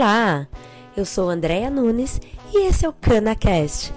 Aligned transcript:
Olá, 0.00 0.48
eu 0.96 1.04
sou 1.04 1.28
Andréa 1.28 1.68
Nunes 1.68 2.18
e 2.54 2.66
esse 2.66 2.86
é 2.86 2.88
o 2.88 2.92
CanaCast, 2.92 3.92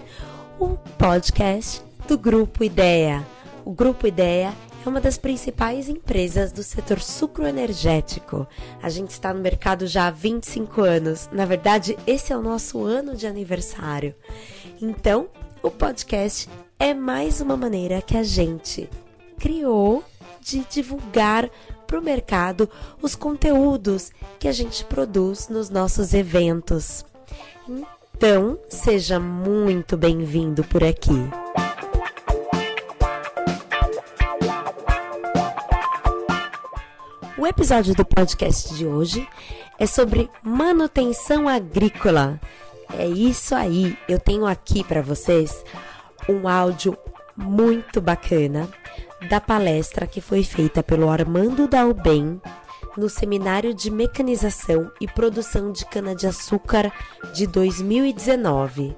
um 0.60 0.76
podcast 0.76 1.82
do 2.10 2.18
Grupo 2.18 2.62
Ideia. 2.62 3.26
O 3.64 3.72
Grupo 3.72 4.06
Ideia 4.06 4.54
é 4.86 4.90
uma 4.90 5.00
das 5.00 5.18
principais 5.18 5.88
empresas 5.88 6.52
do 6.52 6.62
setor 6.62 7.00
sucroenergético. 7.00 8.46
A 8.82 8.90
gente 8.90 9.12
está 9.12 9.34
no 9.34 9.40
mercado 9.40 9.88
já 9.88 10.08
há 10.08 10.12
25 10.12 10.82
anos. 10.82 11.30
Na 11.32 11.46
verdade, 11.46 11.98
esse 12.06 12.34
é 12.34 12.38
o 12.38 12.42
nosso 12.42 12.84
ano 12.84 13.16
de 13.16 13.26
aniversário. 13.26 14.14
Então, 14.82 15.30
o 15.62 15.72
podcast 15.72 16.50
é 16.78 16.94
mais 16.94 17.40
uma 17.40 17.56
maneira 17.56 18.02
que 18.02 18.18
a 18.18 18.24
gente 18.24 18.90
criou 19.40 20.04
de 20.42 20.66
divulgar 20.70 21.50
para 21.94 22.00
o 22.00 22.04
mercado 22.04 22.68
os 23.04 23.14
conteúdos 23.14 24.12
que 24.40 24.48
a 24.48 24.52
gente 24.52 24.84
produz 24.84 25.48
nos 25.48 25.70
nossos 25.70 26.16
eventos. 26.16 27.06
Então, 27.68 28.58
seja 28.68 29.20
muito 29.20 29.96
bem-vindo 29.96 30.64
por 30.64 30.84
aqui. 30.84 31.14
O 37.38 37.46
episódio 37.46 37.94
do 37.94 38.04
podcast 38.04 38.74
de 38.74 38.88
hoje 38.88 39.30
é 39.78 39.86
sobre 39.86 40.32
manutenção 40.42 41.48
agrícola. 41.48 42.42
É 42.98 43.06
isso 43.06 43.54
aí, 43.54 43.96
eu 44.10 44.18
tenho 44.18 44.48
aqui 44.48 44.84
para 44.84 45.04
vocês 45.04 45.64
um 46.28 46.48
áudio 46.48 46.98
muito 47.38 48.02
bacana 48.02 48.68
da 49.30 49.40
palestra 49.40 50.06
que 50.06 50.22
foi 50.22 50.44
feita 50.44 50.84
pelo 50.84 51.10
Armando 51.10 51.68
Dalben 51.68 52.42
no 52.98 53.10
Seminário 53.10 53.74
de 53.74 53.90
Mecanização 53.90 54.92
e 55.00 55.08
Produção 55.08 55.72
de 55.72 55.86
Cana-de-Açúcar 55.86 56.92
de 57.34 57.48
2019. 57.48 58.96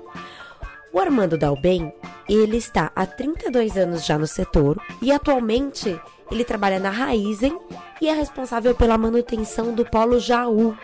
O 0.91 0.99
Armando 0.99 1.37
Dalben, 1.37 1.93
ele 2.27 2.57
está 2.57 2.91
há 2.95 3.05
32 3.05 3.77
anos 3.77 4.05
já 4.05 4.17
no 4.17 4.27
setor 4.27 4.81
e 5.01 5.11
atualmente 5.11 5.99
ele 6.31 6.43
trabalha 6.43 6.79
na 6.79 6.89
Raizen 6.89 7.57
e 8.01 8.09
é 8.09 8.13
responsável 8.13 8.73
pela 8.73 8.97
manutenção 8.97 9.73
do 9.73 9.85
Polo 9.85 10.19
Jaú. 10.19 10.75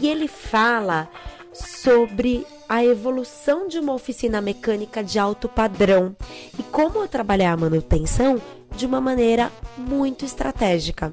E 0.00 0.08
ele 0.08 0.28
fala 0.28 1.08
sobre 1.52 2.46
a 2.68 2.84
evolução 2.84 3.66
de 3.66 3.78
uma 3.78 3.94
oficina 3.94 4.40
mecânica 4.40 5.02
de 5.02 5.18
alto 5.18 5.48
padrão 5.48 6.14
e 6.58 6.62
como 6.64 7.08
trabalhar 7.08 7.52
a 7.52 7.56
manutenção 7.56 8.40
de 8.78 8.86
uma 8.86 9.00
maneira 9.00 9.50
muito 9.76 10.24
estratégica. 10.24 11.12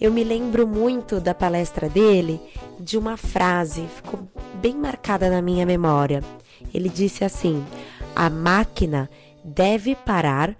Eu 0.00 0.12
me 0.12 0.22
lembro 0.22 0.64
muito 0.64 1.20
da 1.20 1.34
palestra 1.34 1.88
dele 1.88 2.40
de 2.78 2.96
uma 2.96 3.16
frase, 3.16 3.84
ficou 3.96 4.20
bem 4.54 4.76
marcada 4.76 5.28
na 5.28 5.42
minha 5.42 5.66
memória. 5.66 6.22
Ele 6.72 6.88
disse 6.88 7.24
assim: 7.24 7.64
a 8.14 8.30
máquina 8.30 9.10
deve 9.44 9.96
parar 9.96 10.56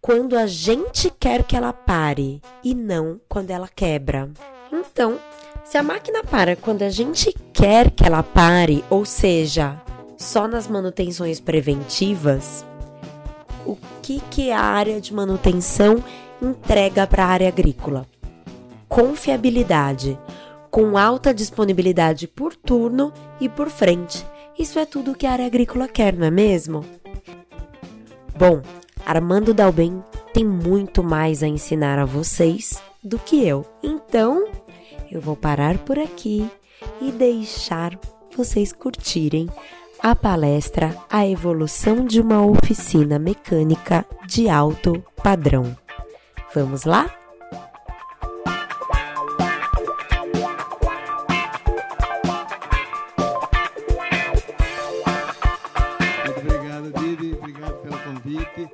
quando 0.00 0.36
a 0.36 0.48
gente 0.48 1.12
quer 1.18 1.44
que 1.44 1.56
ela 1.56 1.72
pare 1.72 2.42
e 2.62 2.74
não 2.74 3.20
quando 3.28 3.50
ela 3.50 3.68
quebra. 3.68 4.28
Então, 4.72 5.16
se 5.64 5.78
a 5.78 5.82
máquina 5.82 6.24
para 6.24 6.56
quando 6.56 6.82
a 6.82 6.90
gente 6.90 7.32
quer 7.52 7.88
que 7.92 8.04
ela 8.04 8.22
pare, 8.22 8.84
ou 8.90 9.04
seja, 9.04 9.80
só 10.18 10.48
nas 10.48 10.66
manutenções 10.66 11.38
preventivas, 11.38 12.66
o 13.66 13.76
que, 14.02 14.20
que 14.30 14.50
a 14.50 14.60
área 14.60 15.00
de 15.00 15.12
manutenção 15.14 16.02
entrega 16.40 17.06
para 17.06 17.24
a 17.24 17.28
área 17.28 17.48
agrícola. 17.48 18.06
Confiabilidade, 18.88 20.18
com 20.70 20.98
alta 20.98 21.32
disponibilidade 21.32 22.26
por 22.28 22.54
turno 22.54 23.12
e 23.40 23.48
por 23.48 23.70
frente. 23.70 24.24
Isso 24.58 24.78
é 24.78 24.86
tudo 24.86 25.14
que 25.14 25.26
a 25.26 25.32
área 25.32 25.46
agrícola 25.46 25.88
quer, 25.88 26.14
não 26.14 26.26
é 26.26 26.30
mesmo? 26.30 26.84
Bom, 28.36 28.62
Armando 29.06 29.52
Dalben 29.52 30.02
tem 30.32 30.44
muito 30.44 31.02
mais 31.02 31.42
a 31.42 31.46
ensinar 31.46 31.98
a 31.98 32.04
vocês 32.04 32.82
do 33.02 33.18
que 33.18 33.46
eu. 33.46 33.64
Então, 33.82 34.48
eu 35.10 35.20
vou 35.20 35.36
parar 35.36 35.78
por 35.78 35.98
aqui 35.98 36.48
e 37.00 37.12
deixar 37.12 37.98
vocês 38.36 38.72
curtirem 38.72 39.48
a 40.00 40.14
palestra 40.14 40.96
A 41.10 41.26
Evolução 41.26 42.04
de 42.04 42.20
uma 42.20 42.44
Oficina 42.44 43.18
Mecânica 43.18 44.04
de 44.26 44.48
Alto 44.48 45.02
Padrão. 45.22 45.76
Vamos 46.54 46.84
lá? 46.84 47.10
Muito 56.24 56.40
obrigado, 56.40 56.92
Didi. 56.92 57.34
Obrigado 57.34 57.74
pelo 57.82 57.98
convite. 57.98 58.68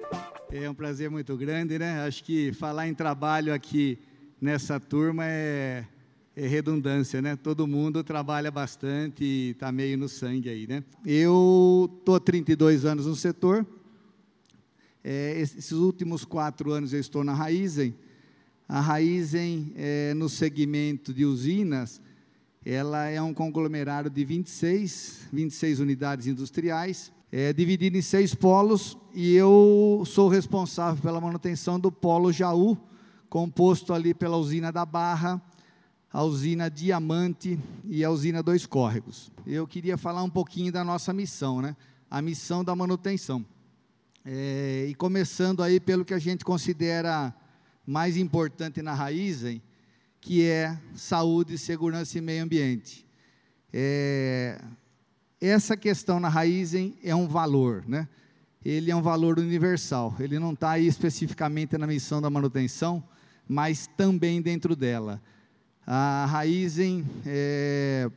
É 0.53 0.69
um 0.69 0.75
prazer 0.75 1.11
muito 1.11 1.37
grande, 1.37 1.79
né? 1.79 2.05
Acho 2.07 2.25
que 2.25 2.53
falar 2.53 2.89
em 2.89 2.95
trabalho 2.95 3.55
aqui 3.55 3.99
nessa 4.41 4.81
turma 4.81 5.25
é 5.27 5.85
é 6.37 6.47
redundância, 6.47 7.21
né? 7.21 7.37
Todo 7.37 7.67
mundo 7.67 8.05
trabalha 8.05 8.51
bastante 8.51 9.25
e 9.25 9.51
está 9.51 9.73
meio 9.73 9.99
no 9.99 10.09
sangue 10.09 10.49
aí, 10.49 10.67
né? 10.67 10.85
Eu 11.05 11.91
estou 11.99 12.15
há 12.15 12.21
32 12.21 12.85
anos 12.85 13.07
no 13.07 13.17
setor. 13.17 13.67
É, 15.03 15.41
esses 15.41 15.73
últimos 15.73 16.25
quatro 16.25 16.73
anos 16.73 16.93
eu 16.93 17.01
estou 17.01 17.25
na 17.25 17.35
Raizen. 17.35 17.95
A 18.69 18.81
Raizen, 18.81 19.73
é, 19.77 20.15
no 20.15 20.29
segmento 20.29 21.13
de 21.13 21.25
usinas, 21.25 22.01
ela 22.65 23.07
é 23.07 23.21
um 23.21 23.35
conglomerado 23.35 24.09
de 24.09 24.25
26, 24.25 25.29
26 25.33 25.81
unidades 25.81 26.27
industriais, 26.27 27.11
é, 27.33 27.53
dividido 27.53 27.97
em 27.97 28.03
seis 28.03 28.35
polos, 28.35 28.97
e 29.15 29.35
eu 29.35 30.05
sou 30.07 30.29
responsável 30.29 31.03
pela 31.03 31.21
manutenção 31.21 31.81
do 31.81 31.91
polo 31.91 32.31
Jaú, 32.31 32.79
composto 33.29 33.93
ali 33.93 34.13
pela 34.13 34.37
usina 34.37 34.71
da 34.71 34.85
Barra, 34.85 35.43
a 36.13 36.25
usina 36.25 36.69
Diamante 36.69 37.59
e 37.85 38.05
a 38.05 38.11
usina 38.11 38.43
Dois 38.43 38.67
Córregos. 38.67 39.31
Eu 39.47 39.67
queria 39.67 39.97
falar 39.97 40.23
um 40.23 40.31
pouquinho 40.31 40.73
da 40.73 40.83
nossa 40.83 41.13
missão, 41.13 41.63
né? 41.63 41.77
A 42.11 42.21
missão 42.21 42.65
da 42.65 42.75
manutenção. 42.75 43.47
É, 44.25 44.87
e 44.89 44.95
começando 44.95 45.63
aí 45.63 45.79
pelo 45.79 46.05
que 46.05 46.13
a 46.13 46.19
gente 46.19 46.45
considera 46.45 47.33
mais 47.87 48.17
importante 48.17 48.83
na 48.83 48.93
raiz, 48.93 49.45
hein, 49.45 49.63
que 50.21 50.45
é 50.45 50.79
saúde, 50.95 51.57
segurança 51.57 52.19
e 52.19 52.21
meio 52.21 52.43
ambiente. 52.43 53.07
É, 53.73 54.61
essa 55.41 55.77
questão 55.77 56.19
na 56.19 56.29
raiz 56.29 56.75
hein, 56.75 56.99
é 57.03 57.15
um 57.15 57.29
valor, 57.29 57.85
né? 57.87 58.09
Ele 58.63 58.91
é 58.91 58.97
um 58.97 59.01
valor 59.01 59.39
universal. 59.39 60.15
Ele 60.19 60.39
não 60.39 60.53
está 60.53 60.73
aí 60.73 60.87
especificamente 60.87 61.79
na 61.79 61.87
missão 61.87 62.21
da 62.21 62.29
manutenção, 62.29 63.03
mas 63.49 63.87
também 63.97 64.43
dentro 64.43 64.77
dela. 64.77 65.23
A 65.93 66.25
Raizen 66.25 67.05
é, 67.27 68.09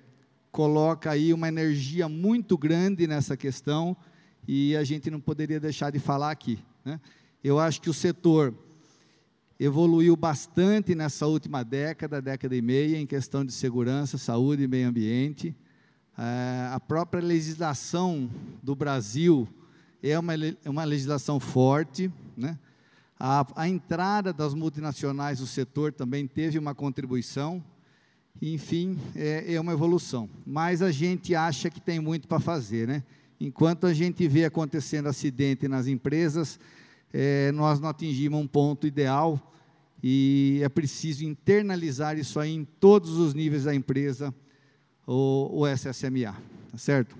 coloca 0.51 1.09
aí 1.09 1.33
uma 1.33 1.47
energia 1.47 2.07
muito 2.07 2.55
grande 2.55 3.07
nessa 3.07 3.35
questão 3.35 3.97
e 4.47 4.75
a 4.75 4.83
gente 4.83 5.09
não 5.09 5.19
poderia 5.19 5.59
deixar 5.59 5.91
de 5.91 5.97
falar 5.97 6.29
aqui. 6.29 6.59
Né? 6.85 7.01
Eu 7.43 7.57
acho 7.57 7.81
que 7.81 7.89
o 7.89 7.93
setor 7.93 8.53
evoluiu 9.59 10.15
bastante 10.15 10.93
nessa 10.93 11.25
última 11.25 11.63
década, 11.63 12.21
década 12.21 12.55
e 12.55 12.61
meia, 12.61 12.99
em 12.99 13.07
questão 13.07 13.43
de 13.43 13.51
segurança, 13.51 14.19
saúde 14.19 14.61
e 14.61 14.67
meio 14.67 14.87
ambiente. 14.87 15.55
É, 16.15 16.69
a 16.71 16.79
própria 16.79 17.23
legislação 17.23 18.29
do 18.61 18.75
Brasil 18.75 19.49
é 20.03 20.19
uma, 20.19 20.33
uma 20.67 20.83
legislação 20.83 21.39
forte, 21.39 22.11
né? 22.37 22.55
A, 23.25 23.45
a 23.55 23.69
entrada 23.69 24.33
das 24.33 24.53
multinacionais 24.53 25.39
no 25.39 25.47
setor 25.47 25.93
também 25.93 26.27
teve 26.27 26.59
uma 26.59 26.75
contribuição, 26.75 27.63
enfim, 28.41 28.99
é, 29.15 29.53
é 29.53 29.61
uma 29.61 29.71
evolução. 29.71 30.29
Mas 30.45 30.81
a 30.81 30.91
gente 30.91 31.33
acha 31.33 31.69
que 31.69 31.79
tem 31.79 32.01
muito 32.01 32.27
para 32.27 32.41
fazer, 32.41 32.85
né? 32.85 33.01
Enquanto 33.39 33.87
a 33.87 33.93
gente 33.93 34.27
vê 34.27 34.43
acontecendo 34.43 35.07
acidente 35.07 35.69
nas 35.69 35.87
empresas, 35.87 36.59
é, 37.13 37.49
nós 37.53 37.79
não 37.79 37.87
atingimos 37.87 38.41
um 38.41 38.45
ponto 38.45 38.85
ideal 38.85 39.39
e 40.03 40.59
é 40.61 40.67
preciso 40.67 41.23
internalizar 41.23 42.19
isso 42.19 42.41
aí 42.41 42.53
em 42.53 42.65
todos 42.65 43.11
os 43.11 43.33
níveis 43.33 43.63
da 43.63 43.73
empresa, 43.73 44.35
o, 45.07 45.61
o 45.61 45.65
SSMA, 45.65 46.35
tá 46.69 46.77
certo? 46.77 47.15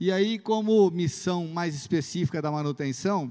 E 0.00 0.10
aí, 0.10 0.38
como 0.38 0.90
missão 0.90 1.46
mais 1.46 1.74
específica 1.74 2.40
da 2.40 2.50
manutenção, 2.50 3.30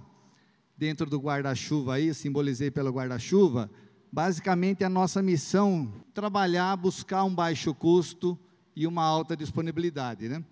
dentro 0.81 1.07
do 1.07 1.19
guarda-chuva 1.19 1.93
aí, 1.93 2.11
simbolizei 2.11 2.71
pelo 2.71 2.89
guarda-chuva, 2.89 3.69
basicamente 4.11 4.83
a 4.83 4.89
nossa 4.89 5.21
missão 5.21 5.93
trabalhar, 6.11 6.75
buscar 6.75 7.23
um 7.23 7.35
baixo 7.35 7.71
custo 7.71 8.35
e 8.75 8.87
uma 8.87 9.03
alta 9.03 9.37
disponibilidade, 9.37 10.27
né? 10.27 10.43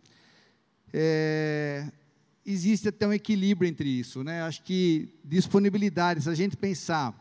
É, 0.94 1.92
existe 2.46 2.90
até 2.90 3.08
um 3.08 3.14
equilíbrio 3.14 3.68
entre 3.68 3.90
isso, 3.90 4.24
né? 4.24 4.44
Acho 4.44 4.62
que 4.62 5.10
disponibilidade, 5.26 6.22
se 6.22 6.30
a 6.30 6.36
gente 6.36 6.56
pensar 6.56 7.12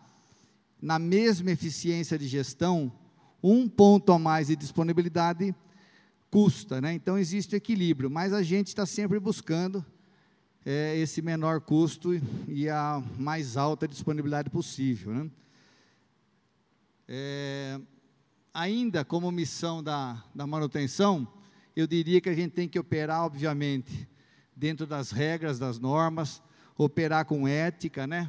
na 0.79 0.99
mesma 0.99 1.51
eficiência 1.51 2.19
de 2.19 2.29
gestão, 2.29 2.93
um 3.43 3.67
ponto 3.67 4.13
a 4.13 4.19
mais 4.19 4.49
de 4.49 4.57
disponibilidade 4.57 5.55
custa, 6.31 6.79
né? 6.79 6.93
Então 6.93 7.17
existe 7.17 7.57
equilíbrio, 7.57 8.11
mas 8.11 8.35
a 8.35 8.43
gente 8.43 8.67
está 8.67 8.85
sempre 8.85 9.19
buscando 9.19 9.83
é, 10.71 10.99
esse 10.99 11.23
menor 11.23 11.63
custo 11.63 12.11
e 12.47 12.69
a 12.69 13.03
mais 13.19 13.57
alta 13.57 13.89
disponibilidade 13.89 14.51
possível, 14.51 15.15
né? 15.15 15.31
É, 17.09 17.81
ainda 18.53 19.03
como 19.03 19.31
missão 19.31 19.83
da, 19.83 20.23
da 20.35 20.47
manutenção, 20.47 21.27
eu 21.75 21.87
diria 21.87 22.21
que 22.21 22.29
a 22.29 22.35
gente 22.35 22.53
tem 22.53 22.69
que 22.69 22.79
operar, 22.79 23.25
obviamente, 23.25 24.07
dentro 24.55 24.87
das 24.87 25.11
regras, 25.11 25.59
das 25.59 25.79
normas, 25.79 26.43
operar 26.77 27.25
com 27.25 27.49
ética, 27.49 28.07
né? 28.07 28.29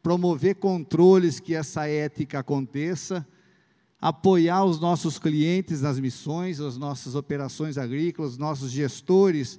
promover 0.00 0.54
controles 0.54 1.40
que 1.40 1.56
essa 1.56 1.88
ética 1.88 2.38
aconteça, 2.38 3.26
apoiar 4.00 4.64
os 4.64 4.78
nossos 4.78 5.18
clientes 5.18 5.80
nas 5.80 5.98
missões, 5.98 6.60
as 6.60 6.76
nossas 6.76 7.16
operações 7.16 7.76
agrícolas, 7.76 8.32
os 8.32 8.38
nossos 8.38 8.70
gestores 8.70 9.58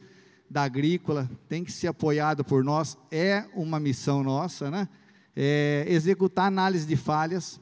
da 0.51 0.63
agrícola, 0.63 1.31
tem 1.47 1.63
que 1.63 1.71
ser 1.71 1.87
apoiado 1.87 2.43
por 2.43 2.61
nós, 2.61 2.97
é 3.09 3.45
uma 3.55 3.79
missão 3.79 4.21
nossa, 4.21 4.69
né? 4.69 4.89
É, 5.33 5.85
executar 5.87 6.47
análise 6.47 6.85
de 6.85 6.97
falhas, 6.97 7.59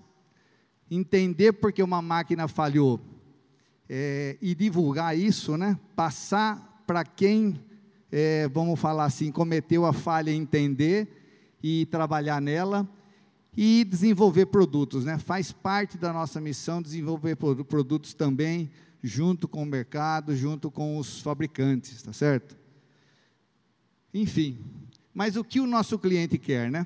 entender 0.89 1.53
porque 1.53 1.83
uma 1.83 2.01
máquina 2.01 2.47
falhou 2.47 2.99
é, 3.87 4.37
e 4.41 4.55
divulgar 4.55 5.15
isso, 5.15 5.55
né? 5.55 5.77
Passar 5.95 6.83
para 6.87 7.05
quem, 7.05 7.63
é, 8.11 8.47
vamos 8.47 8.79
falar 8.79 9.05
assim, 9.05 9.31
cometeu 9.31 9.85
a 9.85 9.93
falha, 9.93 10.31
entender 10.31 11.07
e 11.61 11.85
trabalhar 11.85 12.41
nela 12.41 12.89
e 13.55 13.83
desenvolver 13.83 14.47
produtos, 14.47 15.05
né? 15.05 15.19
Faz 15.19 15.51
parte 15.51 15.95
da 15.95 16.11
nossa 16.11 16.41
missão 16.41 16.81
desenvolver 16.81 17.35
produtos 17.35 18.15
também 18.15 18.71
junto 19.03 19.47
com 19.47 19.61
o 19.61 19.65
mercado, 19.65 20.35
junto 20.35 20.71
com 20.71 20.97
os 20.97 21.21
fabricantes, 21.21 22.01
tá 22.01 22.11
certo? 22.11 22.58
Enfim, 24.13 24.57
mas 25.13 25.35
o 25.35 25.43
que 25.43 25.59
o 25.59 25.67
nosso 25.67 25.97
cliente 25.99 26.37
quer, 26.37 26.71
né? 26.71 26.85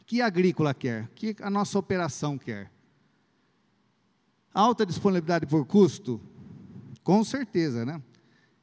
O 0.00 0.04
que 0.04 0.20
a 0.20 0.26
agrícola 0.26 0.72
quer? 0.72 1.04
O 1.04 1.08
que 1.08 1.36
a 1.40 1.50
nossa 1.50 1.78
operação 1.78 2.38
quer? 2.38 2.70
Alta 4.52 4.86
disponibilidade 4.86 5.46
por 5.46 5.64
custo? 5.66 6.20
Com 7.02 7.22
certeza, 7.22 7.84
né? 7.84 8.00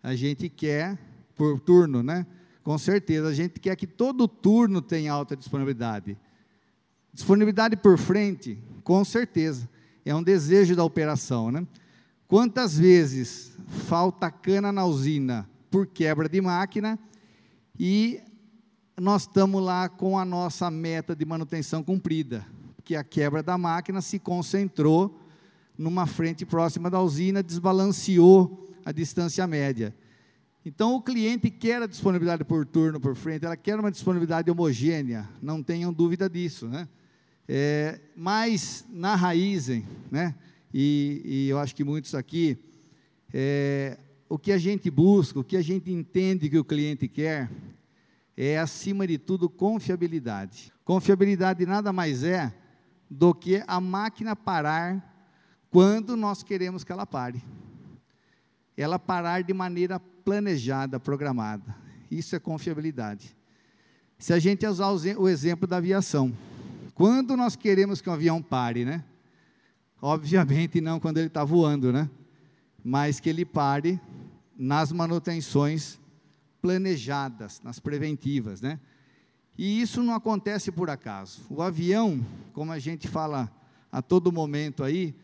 A 0.02 0.16
gente 0.16 0.50
quer 0.50 0.98
por 1.36 1.60
turno, 1.60 2.02
né? 2.02 2.26
Com 2.64 2.78
certeza, 2.78 3.28
a 3.28 3.34
gente 3.34 3.60
quer 3.60 3.76
que 3.76 3.86
todo 3.86 4.28
turno 4.28 4.82
tenha 4.82 5.12
alta 5.12 5.36
disponibilidade. 5.36 6.18
Disponibilidade 7.14 7.76
por 7.76 7.98
frente, 7.98 8.58
com 8.84 9.04
certeza, 9.06 9.70
é 10.06 10.16
um 10.16 10.24
desejo 10.24 10.76
da 10.76 10.84
operação, 10.84 11.52
né? 11.52 11.68
Quantas 12.28 12.78
vezes 12.78 13.56
falta 13.88 14.32
cana 14.32 14.72
na 14.72 14.86
usina 14.86 15.48
por 15.70 15.86
quebra 15.86 16.28
de 16.28 16.42
máquina 16.42 16.98
e 17.80 18.22
nós 19.00 19.24
estamos 19.24 19.62
lá 19.62 19.90
com 19.90 20.18
a 20.18 20.26
nossa 20.26 20.70
meta 20.70 21.16
de 21.16 21.26
manutenção 21.26 21.84
cumprida, 21.84 22.46
que 22.84 22.96
a 22.96 23.04
quebra 23.04 23.42
da 23.42 23.58
máquina 23.58 24.02
se 24.02 24.20
concentrou 24.20 25.20
numa 25.78 26.06
frente 26.06 26.46
próxima 26.46 26.90
da 26.90 27.02
usina, 27.02 27.42
desbalanceou 27.42 28.70
a 28.86 28.92
distância 28.92 29.46
média. 29.48 29.96
Então, 30.66 30.96
o 30.96 31.02
cliente 31.02 31.50
quer 31.50 31.82
a 31.82 31.88
disponibilidade 31.88 32.46
por 32.46 32.66
turno, 32.66 33.00
por 33.00 33.16
frente, 33.16 33.46
ela 33.46 33.58
quer 33.58 33.80
uma 33.80 33.92
disponibilidade 33.92 34.50
homogênea, 34.50 35.28
não 35.42 35.62
tenham 35.62 35.92
dúvida 35.92 36.30
disso, 36.30 36.68
né? 36.68 36.88
É, 37.48 38.00
mas 38.16 38.86
na 38.90 39.16
raiz, 39.16 39.68
né, 40.10 40.34
e, 40.74 41.22
e, 41.26 41.50
eu 41.50 41.60
acho 41.60 41.76
que 41.76 41.84
muitos 41.84 42.16
aqui, 42.16 42.58
é, 43.34 43.98
o 44.28 44.38
que 44.38 44.52
a 44.52 44.58
gente 44.58 44.90
busca, 44.90 45.40
o 45.40 45.44
que 45.44 45.58
a 45.58 45.62
gente 45.62 45.92
entende 45.92 46.50
que 46.50 46.58
o 46.58 46.66
cliente 46.66 47.08
quer, 47.08 47.50
é 48.36 48.58
acima 48.58 49.06
de 49.06 49.18
tudo 49.18 49.50
confiabilidade. 49.50 50.74
Confiabilidade 50.84 51.66
nada 51.66 51.94
mais 51.94 52.24
é 52.24 52.54
do 53.10 53.34
que 53.34 53.64
a 53.68 53.80
máquina 53.80 54.36
parar 54.36 55.14
quando 55.70 56.16
nós 56.16 56.44
queremos 56.44 56.84
que 56.84 56.92
ela 56.92 57.06
pare. 57.06 57.44
Ela 58.76 58.98
parar 58.98 59.44
de 59.44 59.54
maneira 59.54 60.00
planejada, 60.00 61.00
programada. 61.00 61.76
Isso 62.10 62.36
é 62.36 62.40
confiabilidade. 62.40 63.36
Se 64.18 64.34
a 64.34 64.40
gente 64.40 64.66
usar 64.66 64.90
o 64.90 65.28
exemplo 65.28 65.68
da 65.68 65.78
aviação, 65.78 66.34
quando 66.96 67.36
nós 67.36 67.56
queremos 67.56 68.02
que 68.02 68.10
um 68.10 68.14
avião 68.14 68.42
pare, 68.42 68.86
né? 68.86 69.04
Obviamente 70.02 70.82
não 70.82 71.00
quando 71.00 71.18
ele 71.18 71.28
está 71.28 71.44
voando, 71.44 71.92
né? 71.92 72.10
Mas 72.84 73.20
que 73.20 73.30
ele 73.30 73.46
pare 73.46 74.00
nas 74.58 74.92
manutenções 74.92 76.00
planejadas, 76.62 77.62
nas 77.64 77.80
preventivas, 77.80 78.62
né? 78.62 78.80
E 79.58 79.82
isso 79.82 80.02
não 80.02 80.16
acontece 80.16 80.72
por 80.72 80.90
acaso. 80.90 81.42
O 81.50 81.62
avião, 81.62 82.26
como 82.54 82.72
a 82.72 82.80
gente 82.80 83.08
fala 83.08 83.52
a 83.92 84.02
todo 84.02 84.32
momento 84.32 84.84
aí, 84.84 85.16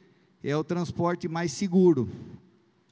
é 0.43 0.55
o 0.55 0.63
transporte 0.63 1.27
mais 1.27 1.51
seguro. 1.51 2.09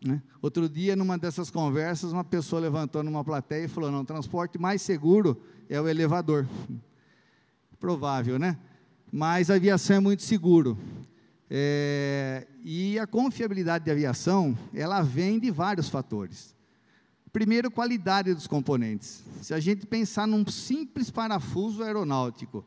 Né? 0.04 0.22
Outro 0.42 0.68
dia, 0.68 0.96
numa 0.96 1.18
dessas 1.18 1.50
conversas, 1.50 2.12
uma 2.12 2.24
pessoa 2.24 2.62
levantou 2.62 3.04
numa 3.04 3.24
plateia 3.24 3.66
e 3.66 3.68
falou: 3.68 3.92
não, 3.92 4.02
o 4.02 4.06
transporte 4.06 4.58
mais 4.58 4.82
seguro 4.82 5.40
é 5.70 5.80
o 5.80 5.88
elevador. 5.88 6.48
Provável, 7.80 8.40
né? 8.40 8.58
Mas 9.12 9.50
a 9.50 9.56
aviação 9.56 9.98
é 9.98 10.00
muito 10.00 10.24
seguro. 10.24 10.78
É, 11.50 12.46
e 12.64 13.00
a 13.00 13.08
confiabilidade 13.08 13.86
da 13.86 13.92
aviação, 13.92 14.58
ela 14.74 15.02
vem 15.02 15.40
de 15.40 15.50
vários 15.50 15.88
fatores. 15.90 16.56
Primeiro, 17.32 17.70
qualidade 17.70 18.34
dos 18.34 18.48
componentes. 18.48 19.24
Se 19.42 19.54
a 19.54 19.60
gente 19.60 19.86
pensar 19.86 20.28
num 20.28 20.46
simples 20.48 21.10
parafuso 21.10 21.84
aeronáutico, 21.84 22.66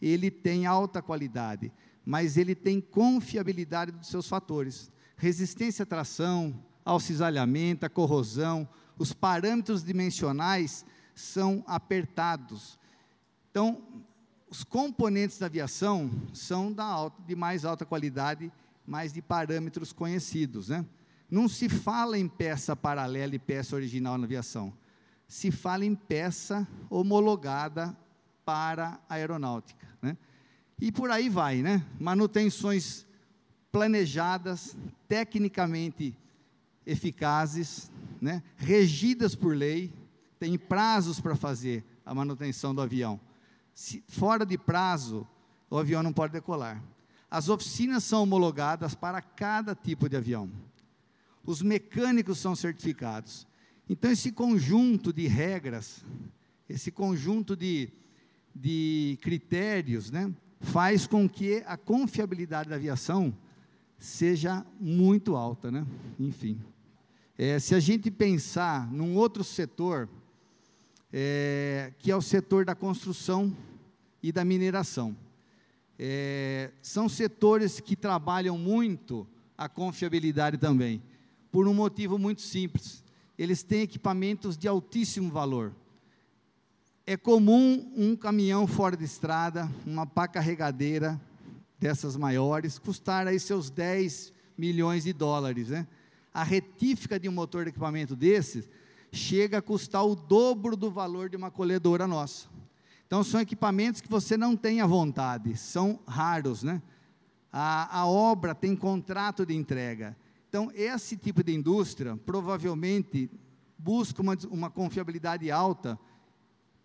ele 0.00 0.30
tem 0.30 0.66
alta 0.66 1.02
qualidade, 1.02 1.72
mas 2.04 2.36
ele 2.36 2.54
tem 2.54 2.80
confiabilidade 2.80 3.92
dos 3.92 4.08
seus 4.08 4.28
fatores. 4.28 4.90
Resistência 5.16 5.82
à 5.82 5.86
tração, 5.86 6.54
ao 6.84 7.00
cisalhamento, 7.00 7.86
à 7.86 7.88
corrosão, 7.88 8.68
os 8.98 9.12
parâmetros 9.12 9.82
dimensionais 9.82 10.84
são 11.14 11.64
apertados. 11.66 12.78
Então, 13.50 13.82
os 14.50 14.64
componentes 14.64 15.38
da 15.38 15.46
aviação 15.46 16.10
são 16.34 16.72
da 16.72 16.84
alta, 16.84 17.22
de 17.22 17.36
mais 17.36 17.64
alta 17.64 17.86
qualidade, 17.86 18.50
mas 18.84 19.12
de 19.12 19.22
parâmetros 19.22 19.92
conhecidos. 19.92 20.68
Né? 20.68 20.84
Não 21.30 21.48
se 21.48 21.68
fala 21.68 22.18
em 22.18 22.26
peça 22.26 22.74
paralela 22.74 23.36
e 23.36 23.38
peça 23.38 23.76
original 23.76 24.18
na 24.18 24.24
aviação. 24.24 24.72
Se 25.28 25.52
fala 25.52 25.84
em 25.84 25.94
peça 25.94 26.66
homologada 26.90 27.96
para 28.44 29.00
a 29.08 29.14
aeronáutica. 29.14 29.86
Né? 30.02 30.16
E 30.80 30.90
por 30.90 31.12
aí 31.12 31.28
vai, 31.28 31.62
né? 31.62 31.86
Manutenções 32.00 33.06
planejadas, 33.70 34.76
tecnicamente 35.06 36.16
eficazes, 36.84 37.88
né? 38.20 38.42
regidas 38.56 39.36
por 39.36 39.54
lei, 39.54 39.94
tem 40.40 40.58
prazos 40.58 41.20
para 41.20 41.36
fazer 41.36 41.84
a 42.04 42.12
manutenção 42.12 42.74
do 42.74 42.82
avião. 42.82 43.20
Se 43.80 44.04
fora 44.08 44.44
de 44.44 44.58
prazo, 44.58 45.26
o 45.70 45.78
avião 45.78 46.02
não 46.02 46.12
pode 46.12 46.34
decolar. 46.34 46.84
As 47.30 47.48
oficinas 47.48 48.04
são 48.04 48.24
homologadas 48.24 48.94
para 48.94 49.22
cada 49.22 49.74
tipo 49.74 50.06
de 50.06 50.18
avião. 50.18 50.50
Os 51.46 51.62
mecânicos 51.62 52.36
são 52.36 52.54
certificados. 52.54 53.48
Então, 53.88 54.10
esse 54.10 54.32
conjunto 54.32 55.14
de 55.14 55.26
regras, 55.26 56.04
esse 56.68 56.90
conjunto 56.90 57.56
de, 57.56 57.90
de 58.54 59.18
critérios, 59.22 60.10
né, 60.10 60.30
faz 60.60 61.06
com 61.06 61.26
que 61.26 61.64
a 61.66 61.78
confiabilidade 61.78 62.68
da 62.68 62.76
aviação 62.76 63.34
seja 63.98 64.62
muito 64.78 65.36
alta. 65.36 65.70
Né? 65.70 65.86
Enfim. 66.18 66.60
É, 67.38 67.58
se 67.58 67.74
a 67.74 67.80
gente 67.80 68.10
pensar 68.10 68.92
num 68.92 69.16
outro 69.16 69.42
setor, 69.42 70.06
é, 71.10 71.94
que 71.98 72.10
é 72.10 72.14
o 72.14 72.20
setor 72.20 72.66
da 72.66 72.74
construção 72.74 73.56
e 74.22 74.32
da 74.32 74.44
mineração. 74.44 75.16
É, 75.98 76.70
são 76.80 77.08
setores 77.08 77.80
que 77.80 77.94
trabalham 77.94 78.56
muito 78.56 79.26
a 79.56 79.68
confiabilidade 79.68 80.56
também, 80.56 81.02
por 81.52 81.68
um 81.68 81.74
motivo 81.74 82.18
muito 82.18 82.40
simples. 82.40 83.04
Eles 83.38 83.62
têm 83.62 83.82
equipamentos 83.82 84.56
de 84.56 84.66
altíssimo 84.66 85.30
valor. 85.30 85.74
É 87.06 87.16
comum 87.16 87.92
um 87.96 88.14
caminhão 88.14 88.66
fora 88.66 88.96
de 88.96 89.04
estrada, 89.04 89.70
uma 89.84 90.06
pá 90.06 90.28
carregadeira 90.28 91.20
dessas 91.78 92.16
maiores, 92.16 92.78
custar 92.78 93.26
aí 93.26 93.40
seus 93.40 93.70
10 93.70 94.32
milhões 94.56 95.04
de 95.04 95.12
dólares. 95.12 95.68
Né? 95.68 95.86
A 96.32 96.44
retífica 96.44 97.18
de 97.18 97.28
um 97.28 97.32
motor 97.32 97.64
de 97.64 97.70
equipamento 97.70 98.14
desses 98.14 98.68
chega 99.10 99.58
a 99.58 99.62
custar 99.62 100.06
o 100.06 100.14
dobro 100.14 100.76
do 100.76 100.90
valor 100.90 101.28
de 101.28 101.36
uma 101.36 101.50
colhedora 101.50 102.06
nossa. 102.06 102.48
Então, 103.10 103.24
são 103.24 103.40
equipamentos 103.40 104.00
que 104.00 104.08
você 104.08 104.36
não 104.36 104.56
tem 104.56 104.80
à 104.80 104.86
vontade, 104.86 105.56
são 105.56 105.98
raros, 106.06 106.62
né? 106.62 106.80
A, 107.52 108.02
a 108.02 108.06
obra 108.06 108.54
tem 108.54 108.76
contrato 108.76 109.44
de 109.44 109.52
entrega. 109.52 110.16
Então, 110.48 110.70
esse 110.72 111.16
tipo 111.16 111.42
de 111.42 111.52
indústria 111.52 112.16
provavelmente 112.24 113.28
busca 113.76 114.22
uma, 114.22 114.38
uma 114.48 114.70
confiabilidade 114.70 115.50
alta, 115.50 115.98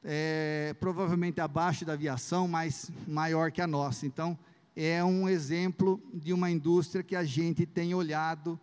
é, 0.03 0.75
provavelmente 0.79 1.39
abaixo 1.39 1.85
da 1.85 1.93
aviação, 1.93 2.47
mas 2.47 2.89
maior 3.07 3.51
que 3.51 3.61
a 3.61 3.67
nossa. 3.67 4.07
Então, 4.07 4.35
é 4.75 5.03
um 5.03 5.29
exemplo 5.29 6.01
de 6.11 6.33
uma 6.33 6.49
indústria 6.49 7.03
que 7.03 7.15
a 7.15 7.23
gente 7.23 7.67
tem 7.67 7.93
olhado 7.93 8.59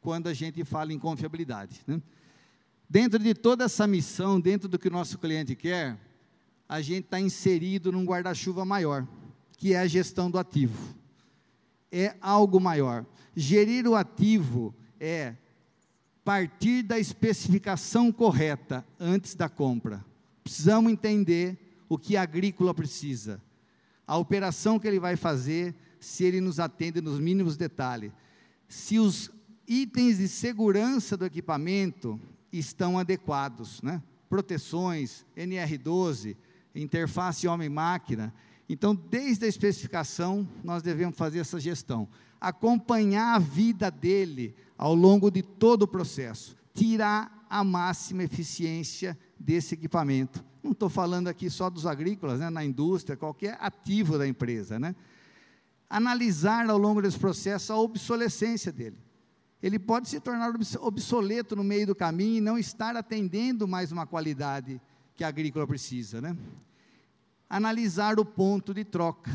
quando 0.00 0.28
a 0.28 0.32
gente 0.32 0.62
fala 0.62 0.92
em 0.92 0.98
confiabilidade. 1.00 1.82
Né? 1.88 2.00
Dentro 2.88 3.18
de 3.18 3.34
toda 3.34 3.64
essa 3.64 3.84
missão, 3.84 4.40
dentro 4.40 4.68
do 4.68 4.78
que 4.78 4.86
o 4.86 4.92
nosso 4.92 5.18
cliente 5.18 5.56
quer, 5.56 5.98
a 6.70 6.80
gente 6.80 7.06
está 7.06 7.18
inserido 7.18 7.90
num 7.90 8.04
guarda-chuva 8.04 8.64
maior, 8.64 9.04
que 9.58 9.74
é 9.74 9.80
a 9.80 9.88
gestão 9.88 10.30
do 10.30 10.38
ativo. 10.38 10.94
É 11.90 12.14
algo 12.20 12.60
maior. 12.60 13.04
Gerir 13.34 13.88
o 13.88 13.96
ativo 13.96 14.72
é 15.00 15.34
partir 16.24 16.84
da 16.84 16.96
especificação 16.96 18.12
correta 18.12 18.86
antes 19.00 19.34
da 19.34 19.48
compra. 19.48 20.04
Precisamos 20.44 20.92
entender 20.92 21.58
o 21.88 21.98
que 21.98 22.16
a 22.16 22.22
agrícola 22.22 22.72
precisa, 22.72 23.42
a 24.06 24.16
operação 24.16 24.78
que 24.78 24.86
ele 24.86 25.00
vai 25.00 25.16
fazer, 25.16 25.74
se 25.98 26.22
ele 26.22 26.40
nos 26.40 26.60
atende 26.60 27.00
nos 27.00 27.18
mínimos 27.18 27.56
detalhes, 27.56 28.12
se 28.68 28.96
os 28.96 29.28
itens 29.66 30.18
de 30.18 30.28
segurança 30.28 31.16
do 31.16 31.26
equipamento 31.26 32.20
estão 32.52 32.96
adequados, 32.96 33.82
né? 33.82 34.00
proteções, 34.28 35.26
NR12, 35.36 36.36
interface 36.74 37.48
homem-máquina. 37.48 38.32
Então, 38.68 38.94
desde 38.94 39.44
a 39.44 39.48
especificação, 39.48 40.48
nós 40.62 40.82
devemos 40.82 41.16
fazer 41.16 41.40
essa 41.40 41.58
gestão. 41.58 42.08
Acompanhar 42.40 43.34
a 43.34 43.38
vida 43.38 43.90
dele 43.90 44.54
ao 44.78 44.94
longo 44.94 45.30
de 45.30 45.42
todo 45.42 45.82
o 45.82 45.88
processo. 45.88 46.56
Tirar 46.72 47.46
a 47.50 47.64
máxima 47.64 48.22
eficiência 48.22 49.18
desse 49.38 49.74
equipamento. 49.74 50.44
Não 50.62 50.72
estou 50.72 50.88
falando 50.88 51.28
aqui 51.28 51.50
só 51.50 51.68
dos 51.68 51.86
agrícolas, 51.86 52.38
né, 52.38 52.48
na 52.48 52.64
indústria, 52.64 53.16
qualquer 53.16 53.56
ativo 53.60 54.16
da 54.16 54.28
empresa. 54.28 54.78
Né? 54.78 54.94
Analisar 55.88 56.68
ao 56.70 56.78
longo 56.78 57.02
desse 57.02 57.18
processo 57.18 57.72
a 57.72 57.78
obsolescência 57.78 58.70
dele 58.70 58.98
ele 59.62 59.78
pode 59.78 60.08
se 60.08 60.18
tornar 60.20 60.52
obsoleto 60.80 61.54
no 61.54 61.62
meio 61.62 61.88
do 61.88 61.94
caminho 61.94 62.38
e 62.38 62.40
não 62.40 62.58
estar 62.58 62.96
atendendo 62.96 63.68
mais 63.68 63.92
uma 63.92 64.06
qualidade 64.06 64.80
que 65.20 65.24
a 65.24 65.28
agrícola 65.28 65.66
precisa, 65.66 66.18
né? 66.18 66.34
Analisar 67.46 68.18
o 68.18 68.24
ponto 68.24 68.72
de 68.72 68.86
troca. 68.86 69.30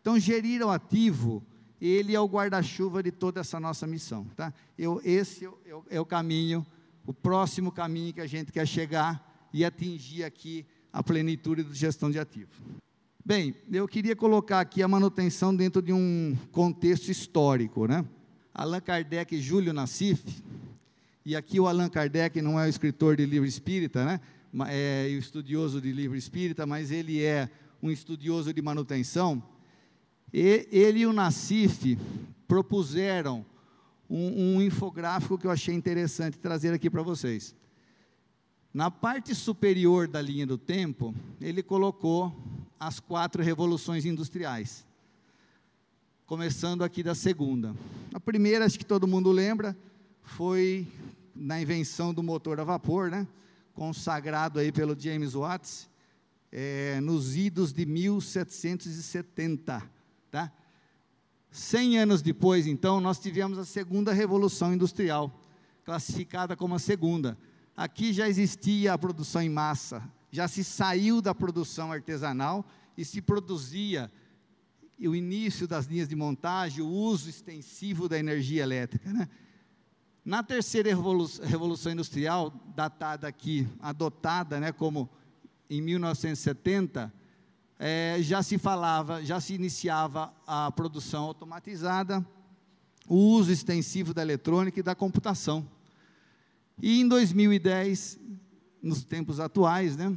Então, 0.00 0.18
gerir 0.18 0.62
o 0.62 0.70
ativo, 0.70 1.44
ele 1.78 2.14
é 2.14 2.18
o 2.18 2.24
guarda-chuva 2.24 3.02
de 3.02 3.12
toda 3.12 3.40
essa 3.40 3.60
nossa 3.60 3.86
missão, 3.86 4.24
tá? 4.34 4.50
Eu, 4.78 4.98
esse 5.04 5.44
é 5.44 5.48
o, 5.50 5.84
é 5.90 6.00
o 6.00 6.06
caminho, 6.06 6.64
o 7.04 7.12
próximo 7.12 7.70
caminho 7.70 8.14
que 8.14 8.20
a 8.22 8.26
gente 8.26 8.50
quer 8.50 8.66
chegar 8.66 9.46
e 9.52 9.62
atingir 9.62 10.24
aqui 10.24 10.64
a 10.90 11.02
plenitude 11.02 11.64
de 11.64 11.74
gestão 11.74 12.10
de 12.10 12.18
ativo. 12.18 12.48
Bem, 13.22 13.54
eu 13.70 13.86
queria 13.86 14.16
colocar 14.16 14.60
aqui 14.60 14.82
a 14.82 14.88
manutenção 14.88 15.54
dentro 15.54 15.82
de 15.82 15.92
um 15.92 16.34
contexto 16.50 17.10
histórico, 17.10 17.86
né? 17.86 18.06
Allan 18.54 18.80
Kardec 18.80 19.36
e 19.36 19.40
Júlio 19.42 19.74
Nassif, 19.74 20.24
e 21.26 21.36
aqui 21.36 21.60
o 21.60 21.66
Allan 21.66 21.90
Kardec 21.90 22.40
não 22.40 22.58
é 22.58 22.64
o 22.64 22.70
escritor 22.70 23.16
de 23.16 23.26
livro 23.26 23.46
espírita, 23.46 24.02
né? 24.02 24.18
É 24.68 25.08
estudioso 25.08 25.80
de 25.80 25.92
livro 25.92 26.16
espírita, 26.16 26.66
mas 26.66 26.90
ele 26.90 27.22
é 27.22 27.50
um 27.82 27.90
estudioso 27.90 28.52
de 28.52 28.62
manutenção. 28.62 29.42
Ele 30.32 31.00
e 31.00 31.06
o 31.06 31.12
Nassif 31.12 31.98
propuseram 32.48 33.44
um, 34.08 34.56
um 34.56 34.62
infográfico 34.62 35.38
que 35.38 35.46
eu 35.46 35.50
achei 35.50 35.74
interessante 35.74 36.38
trazer 36.38 36.72
aqui 36.72 36.88
para 36.88 37.02
vocês. 37.02 37.54
Na 38.72 38.90
parte 38.90 39.34
superior 39.34 40.06
da 40.06 40.20
linha 40.20 40.46
do 40.46 40.58
tempo, 40.58 41.14
ele 41.40 41.62
colocou 41.62 42.34
as 42.78 43.00
quatro 43.00 43.42
revoluções 43.42 44.04
industriais 44.04 44.86
começando 46.26 46.82
aqui 46.82 47.04
da 47.04 47.14
segunda. 47.14 47.72
A 48.12 48.18
primeira, 48.18 48.64
acho 48.64 48.76
que 48.76 48.84
todo 48.84 49.06
mundo 49.06 49.30
lembra, 49.30 49.76
foi 50.24 50.84
na 51.34 51.60
invenção 51.60 52.12
do 52.12 52.20
motor 52.20 52.58
a 52.58 52.64
vapor, 52.64 53.08
né? 53.08 53.28
Consagrado 53.76 54.58
aí 54.58 54.72
pelo 54.72 54.98
James 54.98 55.34
Watts, 55.34 55.88
é, 56.50 56.98
nos 57.02 57.36
idos 57.36 57.74
de 57.74 57.84
1770. 57.84 59.82
Tá? 60.30 60.50
Cem 61.50 61.98
anos 61.98 62.22
depois, 62.22 62.66
então, 62.66 63.02
nós 63.02 63.18
tivemos 63.18 63.58
a 63.58 63.66
segunda 63.66 64.14
revolução 64.14 64.72
industrial, 64.72 65.30
classificada 65.84 66.56
como 66.56 66.74
a 66.74 66.78
segunda. 66.78 67.36
Aqui 67.76 68.14
já 68.14 68.26
existia 68.26 68.94
a 68.94 68.98
produção 68.98 69.42
em 69.42 69.50
massa, 69.50 70.02
já 70.32 70.48
se 70.48 70.64
saiu 70.64 71.20
da 71.20 71.34
produção 71.34 71.92
artesanal 71.92 72.66
e 72.96 73.04
se 73.04 73.20
produzia 73.20 74.10
o 74.98 75.14
início 75.14 75.68
das 75.68 75.84
linhas 75.84 76.08
de 76.08 76.16
montagem, 76.16 76.82
o 76.82 76.88
uso 76.88 77.28
extensivo 77.28 78.08
da 78.08 78.18
energia 78.18 78.62
elétrica. 78.62 79.12
Né? 79.12 79.28
Na 80.26 80.42
terceira 80.42 80.88
revolução 81.44 81.92
industrial, 81.92 82.52
datada 82.74 83.28
aqui, 83.28 83.64
adotada 83.78 84.58
né, 84.58 84.72
como 84.72 85.08
em 85.70 85.80
1970, 85.80 87.14
é, 87.78 88.16
já 88.22 88.42
se 88.42 88.58
falava, 88.58 89.24
já 89.24 89.40
se 89.40 89.54
iniciava 89.54 90.34
a 90.44 90.68
produção 90.72 91.26
automatizada, 91.26 92.26
o 93.06 93.14
uso 93.14 93.52
extensivo 93.52 94.12
da 94.12 94.20
eletrônica 94.20 94.80
e 94.80 94.82
da 94.82 94.96
computação. 94.96 95.64
E 96.82 97.00
em 97.00 97.06
2010, 97.06 98.18
nos 98.82 99.04
tempos 99.04 99.38
atuais, 99.38 99.96
né, 99.96 100.12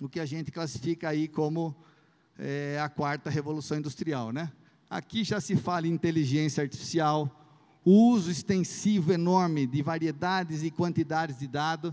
o 0.00 0.08
que 0.08 0.18
a 0.18 0.24
gente 0.24 0.50
classifica 0.50 1.10
aí 1.10 1.28
como 1.28 1.76
é, 2.38 2.80
a 2.82 2.88
quarta 2.88 3.28
revolução 3.28 3.76
industrial, 3.76 4.32
né? 4.32 4.50
Aqui 4.88 5.24
já 5.24 5.42
se 5.42 5.56
fala 5.56 5.86
em 5.86 5.90
inteligência 5.90 6.62
artificial, 6.62 7.39
o 7.84 8.10
uso 8.10 8.30
extensivo 8.30 9.12
enorme 9.12 9.66
de 9.66 9.82
variedades 9.82 10.62
e 10.62 10.70
quantidades 10.70 11.38
de 11.38 11.46
dados, 11.46 11.92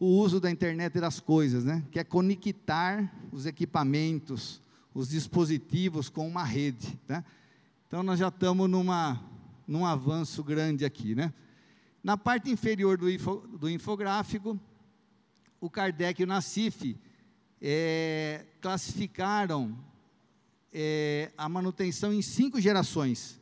o 0.00 0.06
uso 0.06 0.40
da 0.40 0.50
internet 0.50 0.98
das 0.98 1.20
coisas, 1.20 1.64
né? 1.64 1.84
Que 1.90 1.98
é 1.98 2.04
conectar 2.04 3.12
os 3.30 3.46
equipamentos, 3.46 4.60
os 4.94 5.10
dispositivos 5.10 6.08
com 6.08 6.26
uma 6.26 6.44
rede, 6.44 6.98
né? 7.06 7.24
Então 7.86 8.02
nós 8.02 8.18
já 8.18 8.28
estamos 8.28 8.68
numa 8.68 9.22
num 9.66 9.86
avanço 9.86 10.42
grande 10.42 10.84
aqui, 10.84 11.14
né? 11.14 11.32
Na 12.02 12.16
parte 12.16 12.50
inferior 12.50 12.98
do, 12.98 13.08
info, 13.08 13.36
do 13.58 13.70
infográfico, 13.70 14.58
o 15.60 15.70
Kardec 15.70 16.20
e 16.20 16.24
o 16.24 16.26
Nassif 16.26 16.96
é, 17.60 18.44
classificaram 18.60 19.78
é, 20.72 21.30
a 21.38 21.48
manutenção 21.48 22.12
em 22.12 22.20
cinco 22.20 22.60
gerações. 22.60 23.40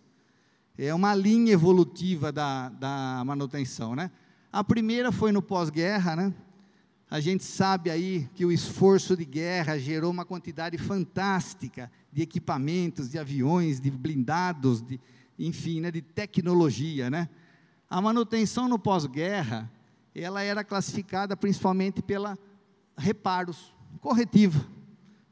É 0.79 0.95
uma 0.95 1.15
linha 1.15 1.53
evolutiva 1.53 2.33
da, 2.33 2.69
da 2.69 3.23
manutenção, 3.25 3.95
né? 3.95 4.11
A 4.53 4.65
primeira 4.65 5.13
foi 5.13 5.31
no 5.31 5.43
pós-guerra, 5.43 6.17
né? 6.17 6.35
A 7.11 7.21
gente 7.21 7.43
sabe 7.43 7.91
aí 7.91 8.29
que 8.35 8.45
o 8.45 8.53
esforço 8.53 9.17
de 9.17 9.25
guerra 9.25 9.79
gerou 9.79 10.11
uma 10.11 10.25
quantidade 10.25 10.79
fantástica 10.79 11.91
de 12.13 12.23
equipamentos, 12.23 13.11
de 13.11 13.19
aviões, 13.19 13.81
de 13.81 13.91
blindados, 13.91 14.81
de, 14.81 15.01
enfim, 15.39 15.81
né, 15.81 15.91
de 15.91 16.01
tecnologia, 16.01 17.11
né? 17.11 17.29
A 17.89 18.01
manutenção 18.01 18.69
no 18.69 18.79
pós-guerra, 18.79 19.71
ela 20.15 20.43
era 20.43 20.63
classificada 20.63 21.37
principalmente 21.37 22.01
pela 22.01 22.39
reparos, 22.97 23.75
corretiva. 24.01 24.65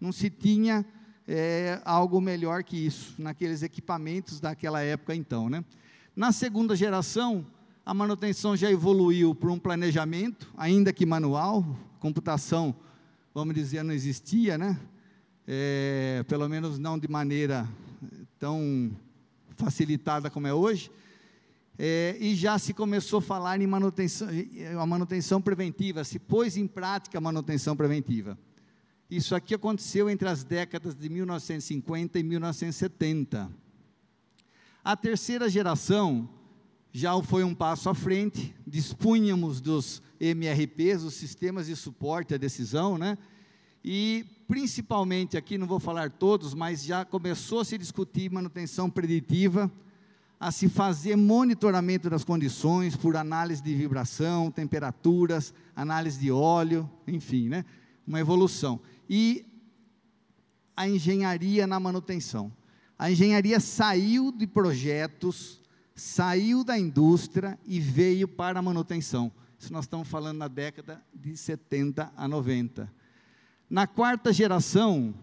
Não 0.00 0.10
se 0.10 0.28
tinha 0.30 0.84
é, 1.30 1.78
algo 1.84 2.22
melhor 2.22 2.64
que 2.64 2.86
isso 2.86 3.14
naqueles 3.18 3.62
equipamentos 3.62 4.40
daquela 4.40 4.80
época 4.80 5.14
então, 5.14 5.50
né? 5.50 5.62
Na 6.16 6.32
segunda 6.32 6.74
geração, 6.74 7.44
a 7.84 7.92
manutenção 7.92 8.56
já 8.56 8.70
evoluiu 8.70 9.34
para 9.34 9.50
um 9.50 9.58
planejamento, 9.58 10.50
ainda 10.56 10.90
que 10.90 11.04
manual, 11.04 11.64
computação, 12.00 12.74
vamos 13.34 13.54
dizer, 13.54 13.82
não 13.82 13.92
existia, 13.92 14.56
né? 14.56 14.80
É, 15.46 16.24
pelo 16.26 16.48
menos 16.48 16.78
não 16.78 16.98
de 16.98 17.08
maneira 17.08 17.68
tão 18.38 18.90
facilitada 19.54 20.30
como 20.30 20.46
é 20.46 20.54
hoje. 20.54 20.90
É, 21.78 22.16
e 22.18 22.34
já 22.34 22.58
se 22.58 22.72
começou 22.72 23.18
a 23.18 23.22
falar 23.22 23.60
em 23.60 23.66
manutenção, 23.66 24.28
a 24.80 24.86
manutenção 24.86 25.40
preventiva, 25.40 26.02
se 26.04 26.18
pôs 26.18 26.56
em 26.56 26.66
prática 26.66 27.18
a 27.18 27.20
manutenção 27.20 27.76
preventiva. 27.76 28.36
Isso 29.10 29.34
aqui 29.34 29.54
aconteceu 29.54 30.10
entre 30.10 30.28
as 30.28 30.44
décadas 30.44 30.94
de 30.94 31.08
1950 31.08 32.18
e 32.18 32.22
1970. 32.22 33.50
A 34.84 34.96
terceira 34.96 35.48
geração 35.48 36.28
já 36.92 37.18
foi 37.22 37.42
um 37.42 37.54
passo 37.54 37.88
à 37.88 37.94
frente, 37.94 38.54
dispunhamos 38.66 39.62
dos 39.62 40.02
MRPs, 40.20 41.04
os 41.04 41.14
sistemas 41.14 41.68
de 41.68 41.76
suporte 41.76 42.34
à 42.34 42.36
decisão, 42.36 42.98
né? 42.98 43.16
E 43.82 44.26
principalmente 44.46 45.38
aqui, 45.38 45.56
não 45.56 45.66
vou 45.66 45.80
falar 45.80 46.10
todos, 46.10 46.52
mas 46.52 46.84
já 46.84 47.02
começou 47.02 47.60
a 47.60 47.64
se 47.64 47.78
discutir 47.78 48.30
manutenção 48.30 48.90
preditiva, 48.90 49.72
a 50.38 50.52
se 50.52 50.68
fazer 50.68 51.16
monitoramento 51.16 52.10
das 52.10 52.24
condições 52.24 52.94
por 52.94 53.16
análise 53.16 53.62
de 53.62 53.74
vibração, 53.74 54.50
temperaturas, 54.50 55.54
análise 55.74 56.20
de 56.20 56.30
óleo, 56.30 56.88
enfim, 57.06 57.48
né? 57.48 57.64
uma 58.08 58.18
evolução. 58.18 58.80
E 59.08 59.46
a 60.76 60.88
engenharia 60.88 61.66
na 61.66 61.80
manutenção. 61.80 62.52
A 62.98 63.10
engenharia 63.10 63.58
saiu 63.60 64.30
de 64.30 64.46
projetos, 64.46 65.60
saiu 65.94 66.62
da 66.62 66.78
indústria 66.78 67.58
e 67.66 67.80
veio 67.80 68.28
para 68.28 68.58
a 68.58 68.62
manutenção. 68.62 69.32
Isso 69.58 69.72
nós 69.72 69.84
estamos 69.86 70.06
falando 70.06 70.38
na 70.38 70.48
década 70.48 71.02
de 71.12 71.36
70 71.36 72.12
a 72.16 72.28
90. 72.28 72.92
Na 73.68 73.86
quarta 73.86 74.32
geração, 74.32 75.14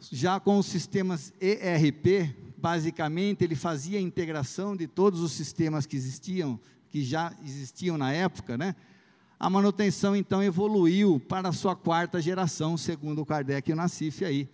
já 0.00 0.38
com 0.38 0.58
os 0.58 0.66
sistemas 0.66 1.32
ERP, 1.40 2.34
basicamente 2.56 3.42
ele 3.42 3.56
fazia 3.56 3.98
a 3.98 4.02
integração 4.02 4.76
de 4.76 4.86
todos 4.86 5.20
os 5.20 5.32
sistemas 5.32 5.84
que 5.84 5.96
existiam, 5.96 6.58
que 6.88 7.02
já 7.02 7.34
existiam 7.44 7.98
na 7.98 8.12
época, 8.12 8.56
né? 8.56 8.74
A 9.40 9.48
manutenção 9.48 10.16
então 10.16 10.42
evoluiu 10.42 11.20
para 11.20 11.50
a 11.50 11.52
sua 11.52 11.76
quarta 11.76 12.20
geração, 12.20 12.76
segundo 12.76 13.22
o 13.22 13.26
Kardec 13.26 13.70
e 13.70 13.72
o 13.72 13.76
Nassif 13.76 14.24
aí. 14.24 14.48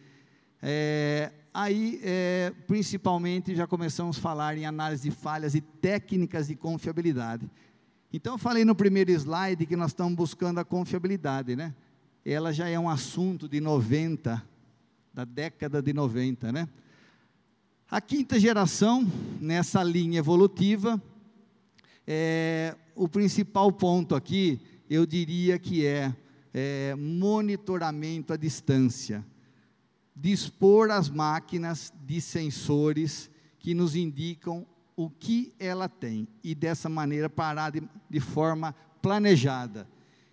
É, 0.60 1.32
aí, 1.54 2.00
é, 2.02 2.52
principalmente, 2.66 3.54
já 3.54 3.66
começamos 3.66 4.18
a 4.18 4.20
falar 4.20 4.58
em 4.58 4.66
análise 4.66 5.08
de 5.08 5.10
falhas 5.10 5.54
e 5.54 5.62
técnicas 5.62 6.48
de 6.48 6.54
confiabilidade. 6.54 7.50
Então, 8.12 8.34
eu 8.34 8.38
falei 8.38 8.62
no 8.62 8.74
primeiro 8.74 9.10
slide 9.10 9.64
que 9.64 9.74
nós 9.74 9.92
estamos 9.92 10.14
buscando 10.14 10.60
a 10.60 10.64
confiabilidade, 10.64 11.56
né? 11.56 11.74
Ela 12.22 12.52
já 12.52 12.68
é 12.68 12.78
um 12.78 12.88
assunto 12.88 13.48
de 13.48 13.62
90, 13.62 14.42
da 15.14 15.24
década 15.24 15.80
de 15.80 15.94
90, 15.94 16.52
né? 16.52 16.68
A 17.90 18.02
quinta 18.02 18.38
geração, 18.38 19.10
nessa 19.40 19.82
linha 19.82 20.18
evolutiva, 20.18 21.02
é, 22.06 22.76
o 22.94 23.08
principal 23.08 23.72
ponto 23.72 24.14
aqui, 24.14 24.60
eu 24.88 25.06
diria 25.06 25.58
que 25.58 25.86
é, 25.86 26.14
é 26.52 26.94
monitoramento 26.94 28.32
à 28.32 28.36
distância. 28.36 29.24
Dispor 30.14 30.90
as 30.90 31.08
máquinas 31.08 31.92
de 32.06 32.20
sensores 32.20 33.30
que 33.58 33.74
nos 33.74 33.96
indicam 33.96 34.66
o 34.96 35.10
que 35.10 35.52
ela 35.58 35.88
tem 35.88 36.28
e 36.42 36.54
dessa 36.54 36.88
maneira 36.88 37.28
parar 37.28 37.70
de, 37.70 37.82
de 38.08 38.20
forma 38.20 38.74
planejada, 39.02 39.88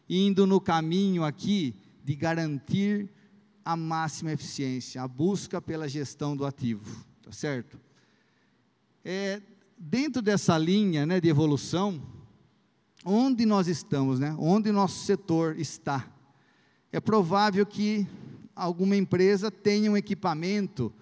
indo 0.08 0.46
no 0.46 0.62
caminho 0.62 1.24
aqui 1.24 1.76
de 2.04 2.16
garantir 2.16 3.10
a 3.64 3.76
máxima 3.76 4.32
eficiência, 4.32 5.02
a 5.02 5.08
busca 5.08 5.62
pela 5.62 5.88
gestão 5.88 6.36
do 6.36 6.46
ativo, 6.46 7.06
tá 7.22 7.32
certo? 7.32 7.80
É, 9.04 9.42
dentro 9.78 10.22
dessa 10.22 10.58
linha 10.58 11.06
né, 11.06 11.20
de 11.20 11.30
evolução, 11.30 12.02
onde 13.04 13.46
nós 13.46 13.68
estamos, 13.68 14.20
né, 14.20 14.36
onde 14.38 14.72
nosso 14.72 15.06
setor 15.06 15.60
está, 15.60 16.08
é 16.92 17.00
provável 17.00 17.66
que 17.66 18.08
alguma 18.56 18.96
empresa 18.96 19.50
tenha 19.50 19.92
um 19.92 19.98
equipamento 19.98 20.94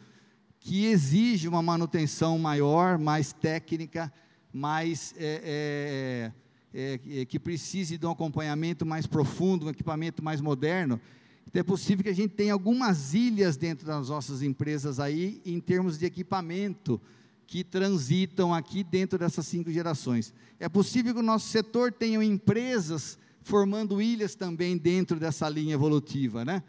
que 0.60 0.86
exige 0.86 1.48
uma 1.48 1.62
manutenção 1.62 2.38
maior, 2.38 2.98
mais 2.98 3.34
técnica, 3.34 4.12
mais 4.54 5.14
é, 5.18 6.32
é, 6.74 7.22
é, 7.22 7.26
que 7.26 7.40
precise 7.40 7.98
de 7.98 8.06
um 8.06 8.12
acompanhamento 8.12 8.86
mais 8.86 9.08
profundo, 9.08 9.66
um 9.66 9.70
equipamento 9.70 10.24
mais 10.24 10.42
moderno. 10.42 11.00
Então 11.48 11.60
é 11.60 11.64
possível 11.64 12.04
que 12.04 12.10
a 12.10 12.16
gente 12.16 12.36
tenha 12.36 12.54
algumas 12.54 13.14
ilhas 13.14 13.58
dentro 13.58 13.88
das 13.88 14.10
nossas 14.10 14.44
empresas 14.44 15.00
aí, 15.00 15.42
em 15.46 15.60
termos 15.60 15.98
de 15.98 16.06
equipamento, 16.06 17.02
que 17.50 17.64
transitam 17.64 18.54
aqui 18.54 18.84
dentro 18.84 19.18
dessas 19.18 19.48
cinco 19.48 19.72
gerações. 19.72 20.32
É 20.60 20.70
possível 20.70 21.16
que 21.16 21.20
o 21.20 21.24
nosso 21.24 21.48
setor 21.48 21.92
tenha 21.92 22.24
empresas 22.24 23.18
formando 23.42 24.00
ilhas 24.00 24.36
também 24.36 24.78
dentro 24.78 25.20
dessa 25.20 25.50
linha 25.50 25.74
evolutiva, 25.74 26.46
né? 26.46 26.62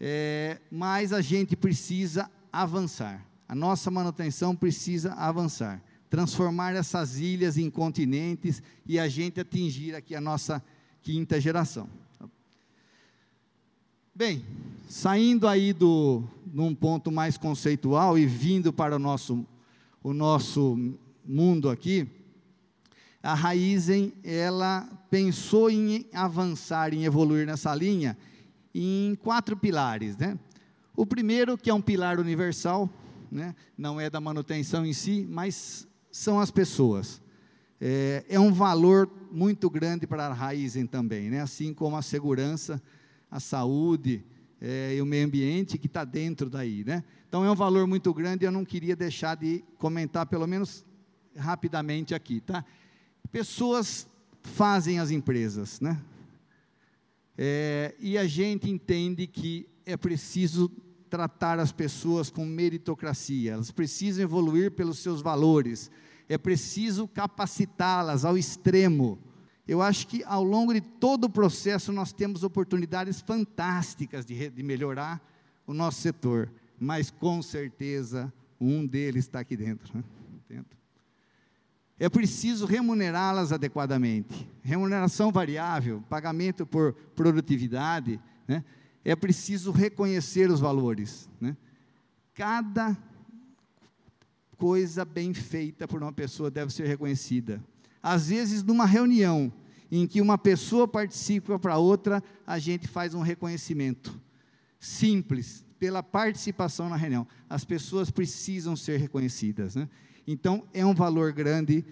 É, 0.00 0.60
mas 0.72 1.12
a 1.12 1.20
gente 1.20 1.54
precisa 1.54 2.28
avançar. 2.52 3.24
A 3.48 3.54
nossa 3.54 3.92
manutenção 3.92 4.56
precisa 4.56 5.12
avançar, 5.12 5.80
transformar 6.10 6.74
essas 6.74 7.20
ilhas 7.20 7.56
em 7.56 7.70
continentes 7.70 8.60
e 8.84 8.98
a 8.98 9.06
gente 9.06 9.38
atingir 9.38 9.94
aqui 9.94 10.16
a 10.16 10.20
nossa 10.20 10.60
quinta 11.00 11.40
geração. 11.40 11.88
Bem, 14.12 14.44
saindo 14.88 15.46
aí 15.46 15.72
do 15.72 16.24
num 16.44 16.74
ponto 16.74 17.12
mais 17.12 17.38
conceitual 17.38 18.18
e 18.18 18.26
vindo 18.26 18.72
para 18.72 18.96
o 18.96 18.98
nosso 18.98 19.46
o 20.02 20.12
nosso 20.12 20.96
mundo 21.24 21.68
aqui, 21.68 22.08
a 23.22 23.34
Raizen 23.34 24.12
ela 24.22 24.88
pensou 25.10 25.70
em 25.70 26.06
avançar, 26.12 26.94
em 26.94 27.04
evoluir 27.04 27.46
nessa 27.46 27.74
linha 27.74 28.16
em 28.74 29.16
quatro 29.16 29.56
pilares, 29.56 30.16
né? 30.16 30.38
O 30.96 31.04
primeiro 31.04 31.56
que 31.56 31.70
é 31.70 31.74
um 31.74 31.80
pilar 31.80 32.18
universal, 32.20 32.88
né? 33.30 33.54
Não 33.76 34.00
é 34.00 34.08
da 34.08 34.20
manutenção 34.20 34.86
em 34.86 34.92
si, 34.92 35.26
mas 35.28 35.86
são 36.10 36.38
as 36.40 36.50
pessoas. 36.50 37.20
É, 37.80 38.24
é 38.28 38.40
um 38.40 38.52
valor 38.52 39.10
muito 39.30 39.68
grande 39.70 40.06
para 40.06 40.26
a 40.26 40.32
Raizen 40.32 40.86
também, 40.86 41.30
né? 41.30 41.40
Assim 41.40 41.72
como 41.72 41.96
a 41.96 42.02
segurança, 42.02 42.82
a 43.30 43.40
saúde 43.40 44.24
é, 44.60 44.94
e 44.96 45.02
o 45.02 45.06
meio 45.06 45.26
ambiente 45.26 45.78
que 45.78 45.86
está 45.86 46.04
dentro 46.04 46.48
daí, 46.48 46.84
né? 46.84 47.04
Então 47.28 47.44
é 47.44 47.50
um 47.50 47.54
valor 47.54 47.86
muito 47.86 48.12
grande. 48.14 48.44
Eu 48.46 48.52
não 48.52 48.64
queria 48.64 48.96
deixar 48.96 49.36
de 49.36 49.62
comentar, 49.76 50.26
pelo 50.26 50.46
menos 50.46 50.84
rapidamente 51.36 52.14
aqui, 52.14 52.40
tá? 52.40 52.64
Pessoas 53.30 54.08
fazem 54.42 54.98
as 54.98 55.10
empresas, 55.10 55.80
né? 55.80 56.02
É, 57.36 57.94
e 58.00 58.16
a 58.18 58.26
gente 58.26 58.68
entende 58.68 59.26
que 59.26 59.68
é 59.84 59.96
preciso 59.96 60.70
tratar 61.08 61.58
as 61.58 61.70
pessoas 61.70 62.30
com 62.30 62.44
meritocracia, 62.44 63.52
elas 63.52 63.70
precisam 63.70 64.24
evoluir 64.24 64.72
pelos 64.72 64.98
seus 64.98 65.22
valores, 65.22 65.90
é 66.28 66.36
preciso 66.36 67.06
capacitá-las 67.06 68.24
ao 68.24 68.36
extremo. 68.36 69.18
Eu 69.66 69.80
acho 69.80 70.06
que 70.06 70.24
ao 70.24 70.42
longo 70.42 70.74
de 70.74 70.80
todo 70.80 71.24
o 71.24 71.30
processo 71.30 71.92
nós 71.92 72.12
temos 72.12 72.42
oportunidades 72.42 73.20
fantásticas 73.20 74.24
de, 74.26 74.50
de 74.50 74.62
melhorar 74.62 75.22
o 75.66 75.72
nosso 75.72 76.00
setor, 76.00 76.50
mas 76.78 77.10
com 77.10 77.42
certeza 77.42 78.32
um 78.60 78.86
deles 78.86 79.24
está 79.24 79.40
aqui 79.40 79.56
dentro. 79.56 79.96
Né? 79.96 80.04
dentro 80.48 80.78
é 81.98 82.08
preciso 82.08 82.64
remunerá-las 82.64 83.52
adequadamente. 83.52 84.48
Remuneração 84.62 85.32
variável, 85.32 86.02
pagamento 86.08 86.64
por 86.64 86.92
produtividade, 87.14 88.20
né? 88.46 88.64
é 89.04 89.16
preciso 89.16 89.72
reconhecer 89.72 90.48
os 90.48 90.60
valores. 90.60 91.28
Né? 91.40 91.56
Cada 92.34 92.96
coisa 94.56 95.04
bem 95.04 95.34
feita 95.34 95.88
por 95.88 96.00
uma 96.00 96.12
pessoa 96.12 96.50
deve 96.50 96.72
ser 96.72 96.86
reconhecida. 96.86 97.62
Às 98.00 98.28
vezes, 98.28 98.62
numa 98.62 98.86
reunião 98.86 99.52
em 99.90 100.06
que 100.06 100.20
uma 100.20 100.38
pessoa 100.38 100.86
participa 100.86 101.58
para 101.58 101.78
outra, 101.78 102.22
a 102.46 102.58
gente 102.58 102.86
faz 102.86 103.14
um 103.14 103.22
reconhecimento 103.22 104.20
simples 104.78 105.66
pela 105.78 106.02
participação 106.02 106.88
na 106.88 106.96
reunião. 106.96 107.26
As 107.48 107.64
pessoas 107.64 108.10
precisam 108.10 108.76
ser 108.76 108.98
reconhecidas. 108.98 109.74
Né? 109.74 109.88
Então, 110.26 110.66
é 110.72 110.84
um 110.84 110.94
valor 110.94 111.32
grande 111.32 111.84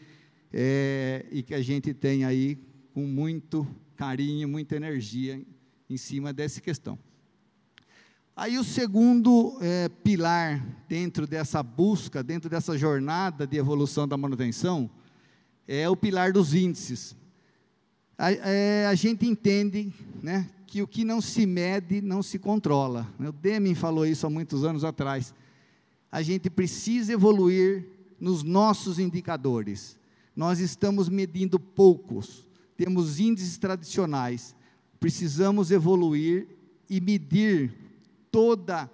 é, 0.53 1.25
e 1.31 1.43
que 1.43 1.55
a 1.55 1.63
gente 1.63 1.95
tem 1.95 2.25
aí 2.25 2.59
com 2.93 3.07
muito 3.07 3.67
carinho, 3.97 4.49
muita 4.49 4.77
energia 4.77 5.43
em 5.89 5.97
cima 5.97 6.33
dessa 6.33 6.61
questão. 6.61 6.99
Aí 8.35 8.59
o 8.59 8.65
segundo 8.65 9.57
é, 9.63 9.89
pilar 9.89 10.63
dentro 10.87 11.27
dessa 11.27 11.63
busca, 11.63 12.23
dentro 12.23 12.51
dessa 12.51 12.77
jornada 12.77 13.47
de 13.47 13.57
evolução 13.57 14.07
da 14.07 14.17
manutenção, 14.17 14.91
é 15.67 15.89
o 15.89 15.97
pilar 15.97 16.33
dos 16.33 16.53
índices. 16.53 17.17
A, 18.19 18.31
é, 18.33 18.87
a 18.87 18.95
gente 18.95 19.27
entende 19.27 19.93
né, 20.23 20.49
que 20.67 20.83
o 20.83 20.87
que 20.87 21.05
não 21.05 21.21
se 21.21 21.47
mede 21.47 22.01
não 22.01 22.23
se 22.23 22.39
controla. 22.39 23.07
O 23.19 23.33
Deming 23.33 23.75
falou 23.75 24.07
isso 24.07 24.27
há 24.27 24.31
muitos 24.31 24.65
anos 24.65 24.85
atrás. 24.85 25.35
A 26.11 26.23
gente 26.23 26.49
precisa 26.49 27.13
evoluir 27.13 27.87
nos 28.19 28.43
nossos 28.43 28.99
indicadores. 28.99 29.99
Nós 30.35 30.59
estamos 30.59 31.09
medindo 31.09 31.59
poucos, 31.59 32.47
temos 32.77 33.21
índices 33.21 33.57
tradicionais, 33.59 34.55
precisamos 35.01 35.71
evoluir 35.71 36.47
e 36.89 37.01
medir 37.01 37.73
toda 38.31 38.91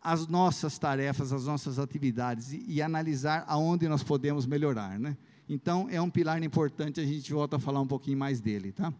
as 0.00 0.28
nossas 0.28 0.78
tarefas, 0.78 1.32
as 1.32 1.46
nossas 1.46 1.80
atividades 1.80 2.52
e, 2.52 2.64
e, 2.68 2.80
analisar 2.80 3.44
aonde 3.48 3.88
nós 3.88 4.04
podemos 4.04 4.46
melhorar, 4.46 5.00
né? 5.00 5.16
Então 5.48 5.88
é 5.90 6.00
um 6.00 6.10
pilar 6.10 6.42
importante, 6.42 7.00
a 7.00 7.04
gente 7.04 7.32
volta 7.32 7.56
a 7.56 7.58
falar 7.58 7.80
um 7.80 7.86
pouquinho 7.86 8.18
mais 8.18 8.40
dele, 8.40 8.72
tá? 8.72 8.92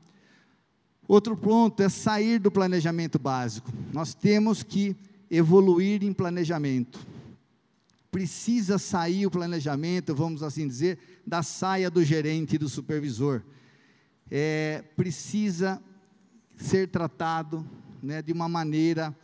Outro 1.08 1.36
ponto 1.36 1.82
é 1.82 1.88
sair 1.88 2.38
do 2.38 2.50
planejamento 2.50 3.18
básico. 3.18 3.72
Nós 3.92 4.12
temos 4.14 4.62
que 4.62 4.96
evoluir 5.30 6.02
em 6.02 6.12
planejamento 6.12 6.98
precisa 8.16 8.78
sair 8.78 9.26
o 9.26 9.30
planejamento, 9.30 10.14
vamos 10.14 10.42
assim 10.42 10.66
dizer, 10.66 10.98
da 11.26 11.42
saia 11.42 11.90
do 11.90 12.02
gerente 12.02 12.54
e 12.54 12.58
do 12.58 12.66
supervisor. 12.66 13.42
É, 14.30 14.82
precisa 14.96 15.82
ser 16.56 16.88
tratado 16.88 17.62
né, 18.02 18.22
de 18.22 18.32
uma 18.32 18.48
maneira 18.48 19.14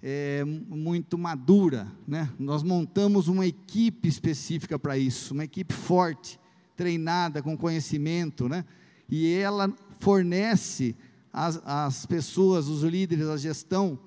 é, 0.00 0.44
muito 0.44 1.18
madura. 1.18 1.90
Né? 2.06 2.30
Nós 2.38 2.62
montamos 2.62 3.26
uma 3.26 3.44
equipe 3.44 4.08
específica 4.08 4.78
para 4.78 4.96
isso, 4.96 5.34
uma 5.34 5.42
equipe 5.42 5.74
forte, 5.74 6.38
treinada, 6.80 7.42
com 7.42 7.58
conhecimento, 7.58 8.48
né? 8.48 8.64
e 9.06 9.34
ela 9.34 9.70
fornece 9.98 10.96
às, 11.30 11.60
às 11.62 12.06
pessoas, 12.06 12.68
os 12.68 12.82
líderes, 12.82 13.26
a 13.26 13.36
gestão, 13.36 13.98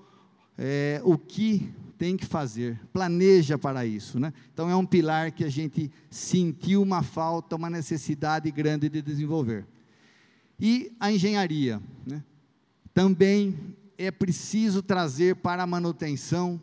é, 0.57 0.99
o 1.03 1.15
que 1.15 1.71
tem 1.99 2.17
que 2.17 2.25
fazer, 2.25 2.81
planeja 2.91 3.59
para 3.59 3.85
isso. 3.85 4.19
Né? 4.19 4.33
Então, 4.51 4.71
é 4.71 4.75
um 4.75 4.87
pilar 4.87 5.31
que 5.31 5.43
a 5.43 5.49
gente 5.49 5.91
sentiu 6.09 6.81
uma 6.81 7.03
falta, 7.03 7.55
uma 7.55 7.69
necessidade 7.69 8.49
grande 8.49 8.89
de 8.89 9.03
desenvolver. 9.03 9.67
E 10.59 10.91
a 10.99 11.11
engenharia. 11.11 11.79
Né? 12.07 12.23
Também 12.91 13.55
é 13.99 14.09
preciso 14.09 14.81
trazer 14.81 15.35
para 15.35 15.61
a 15.61 15.67
manutenção 15.67 16.59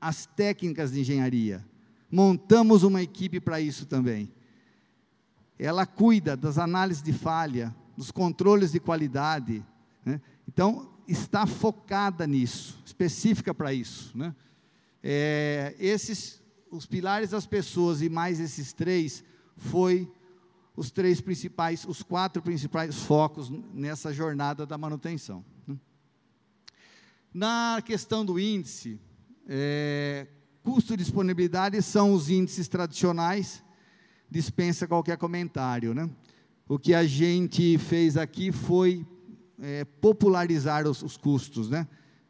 as 0.00 0.24
técnicas 0.24 0.92
de 0.92 1.00
engenharia. 1.00 1.66
Montamos 2.08 2.84
uma 2.84 3.02
equipe 3.02 3.40
para 3.40 3.60
isso 3.60 3.86
também. 3.86 4.30
Ela 5.58 5.84
cuida 5.86 6.36
das 6.36 6.58
análises 6.58 7.02
de 7.02 7.12
falha, 7.12 7.74
dos 7.96 8.10
controles 8.10 8.72
de 8.72 8.78
qualidade. 8.78 9.64
Né? 10.04 10.20
Então, 10.46 10.88
está 11.06 11.46
focada 11.46 12.26
nisso, 12.26 12.80
específica 12.84 13.52
para 13.52 13.72
isso. 13.72 14.16
Né? 14.16 14.34
É, 15.02 15.74
esses, 15.78 16.42
os 16.70 16.86
pilares 16.86 17.30
das 17.30 17.46
pessoas 17.46 18.02
e 18.02 18.08
mais 18.08 18.38
esses 18.38 18.72
três, 18.72 19.24
foi 19.56 20.10
os 20.76 20.90
três 20.90 21.20
principais, 21.20 21.84
os 21.84 22.02
quatro 22.02 22.40
principais 22.40 22.94
focos 22.94 23.50
nessa 23.74 24.12
jornada 24.12 24.64
da 24.64 24.78
manutenção. 24.78 25.44
Né? 25.66 25.76
Na 27.34 27.82
questão 27.84 28.24
do 28.24 28.38
índice, 28.38 29.00
é, 29.48 30.26
custo 30.62 30.94
e 30.94 30.96
disponibilidade 30.96 31.80
são 31.82 32.12
os 32.12 32.30
índices 32.30 32.68
tradicionais, 32.68 33.64
dispensa 34.30 34.86
qualquer 34.86 35.16
comentário. 35.16 35.94
Né? 35.94 36.08
O 36.68 36.78
que 36.78 36.94
a 36.94 37.04
gente 37.04 37.78
fez 37.78 38.16
aqui 38.16 38.52
foi 38.52 39.06
é, 39.60 39.84
popularizar 39.84 40.86
os, 40.86 41.02
os, 41.02 41.16
custos, 41.16 41.68
né? 41.70 41.86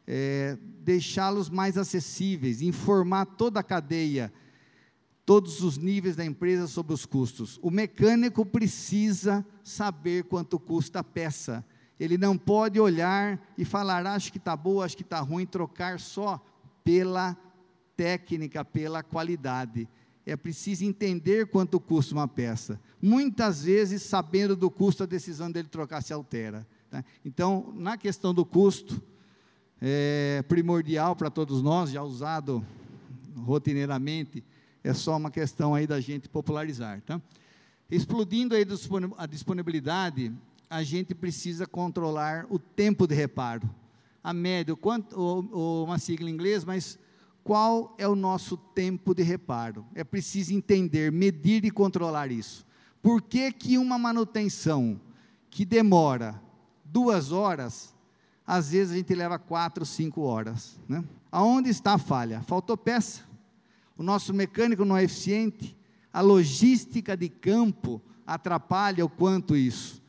É, 0.07 0.57
deixá-los 0.81 1.49
mais 1.49 1.77
acessíveis, 1.77 2.63
informar 2.63 3.25
toda 3.25 3.59
a 3.59 3.63
cadeia, 3.63 4.33
todos 5.23 5.61
os 5.61 5.77
níveis 5.77 6.15
da 6.15 6.25
empresa 6.25 6.65
sobre 6.65 6.93
os 6.93 7.05
custos. 7.05 7.59
O 7.61 7.69
mecânico 7.69 8.43
precisa 8.43 9.45
saber 9.63 10.23
quanto 10.23 10.59
custa 10.59 10.99
a 10.99 11.03
peça. 11.03 11.63
Ele 11.99 12.17
não 12.17 12.35
pode 12.35 12.79
olhar 12.79 13.39
e 13.55 13.63
falar, 13.63 14.07
acho 14.07 14.31
que 14.31 14.39
está 14.39 14.55
boa, 14.55 14.85
acho 14.85 14.97
que 14.97 15.03
está 15.03 15.19
ruim, 15.19 15.45
trocar 15.45 15.99
só 15.99 16.43
pela 16.83 17.37
técnica, 17.95 18.65
pela 18.65 19.03
qualidade. 19.03 19.87
É 20.29 20.37
preciso 20.37 20.85
entender 20.85 21.47
quanto 21.47 21.79
custa 21.79 22.13
uma 22.13 22.27
peça. 22.27 22.79
Muitas 23.01 23.63
vezes, 23.63 24.03
sabendo 24.03 24.55
do 24.55 24.69
custo, 24.69 25.03
a 25.03 25.05
decisão 25.05 25.51
dele 25.51 25.67
trocar 25.67 26.01
se 26.01 26.13
altera. 26.13 26.67
Tá? 26.89 27.03
Então, 27.25 27.73
na 27.75 27.97
questão 27.97 28.33
do 28.33 28.45
custo, 28.45 29.01
é 29.81 30.43
primordial 30.47 31.15
para 31.15 31.29
todos 31.29 31.61
nós, 31.61 31.89
já 31.89 32.03
usado 32.03 32.63
rotineiramente, 33.37 34.43
é 34.83 34.93
só 34.93 35.17
uma 35.17 35.31
questão 35.31 35.73
aí 35.73 35.87
da 35.87 35.99
gente 35.99 36.29
popularizar. 36.29 37.01
Tá? 37.01 37.21
Explodindo 37.89 38.53
aí 38.53 38.65
a 39.17 39.25
disponibilidade, 39.25 40.31
a 40.69 40.83
gente 40.83 41.15
precisa 41.15 41.65
controlar 41.65 42.45
o 42.49 42.59
tempo 42.59 43.07
de 43.07 43.15
reparo. 43.15 43.67
A 44.23 44.33
média, 44.33 44.75
quanto, 44.75 45.19
ou, 45.19 45.49
ou 45.51 45.85
uma 45.85 45.97
sigla 45.97 46.29
em 46.29 46.33
inglês, 46.33 46.63
mas 46.63 46.99
qual 47.43 47.95
é 47.97 48.07
o 48.07 48.15
nosso 48.15 48.57
tempo 48.57 49.13
de 49.13 49.23
reparo? 49.23 49.85
É 49.95 50.03
preciso 50.03 50.53
entender, 50.53 51.11
medir 51.11 51.65
e 51.65 51.71
controlar 51.71 52.31
isso. 52.31 52.65
Por 53.01 53.21
que, 53.21 53.51
que 53.51 53.77
uma 53.77 53.97
manutenção 53.97 54.99
que 55.49 55.65
demora 55.65 56.41
duas 56.83 57.31
horas, 57.31 57.95
às 58.45 58.71
vezes 58.71 58.93
a 58.93 58.97
gente 58.97 59.13
leva 59.13 59.37
quatro, 59.37 59.85
cinco 59.85 60.21
horas. 60.21 60.79
Né? 60.87 61.03
Aonde 61.31 61.69
está 61.69 61.93
a 61.93 61.97
falha? 61.97 62.41
Faltou 62.41 62.77
peça. 62.77 63.23
O 63.97 64.03
nosso 64.03 64.33
mecânico 64.33 64.85
não 64.85 64.97
é 64.97 65.03
eficiente. 65.03 65.77
A 66.11 66.21
logística 66.21 67.15
de 67.15 67.29
campo 67.29 68.01
atrapalha 68.25 69.05
o 69.05 69.09
quanto 69.09 69.55
isso. 69.55 70.01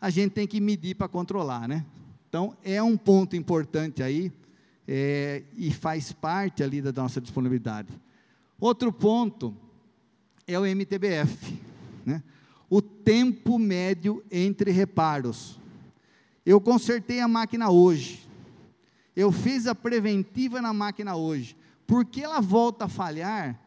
A 0.00 0.10
gente 0.10 0.32
tem 0.32 0.46
que 0.46 0.60
medir 0.60 0.94
para 0.94 1.08
controlar, 1.08 1.66
né? 1.66 1.84
Então, 2.28 2.56
é 2.62 2.82
um 2.82 2.96
ponto 2.96 3.34
importante 3.34 4.02
aí 4.02 4.30
é, 4.90 5.42
e 5.54 5.70
faz 5.70 6.12
parte 6.12 6.62
ali 6.62 6.80
da 6.80 6.90
nossa 6.90 7.20
disponibilidade. 7.20 7.88
Outro 8.58 8.90
ponto 8.90 9.54
é 10.46 10.58
o 10.58 10.64
MTBF, 10.64 11.60
né? 12.06 12.22
o 12.70 12.80
tempo 12.80 13.58
médio 13.58 14.24
entre 14.30 14.70
reparos. 14.70 15.60
Eu 16.44 16.58
consertei 16.58 17.20
a 17.20 17.28
máquina 17.28 17.68
hoje. 17.68 18.26
Eu 19.14 19.30
fiz 19.30 19.66
a 19.66 19.74
preventiva 19.74 20.62
na 20.62 20.72
máquina 20.72 21.14
hoje. 21.14 21.54
Por 21.86 22.06
que 22.06 22.22
ela 22.22 22.40
volta 22.40 22.86
a 22.86 22.88
falhar 22.88 23.60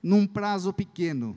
num 0.00 0.24
prazo 0.24 0.72
pequeno? 0.72 1.36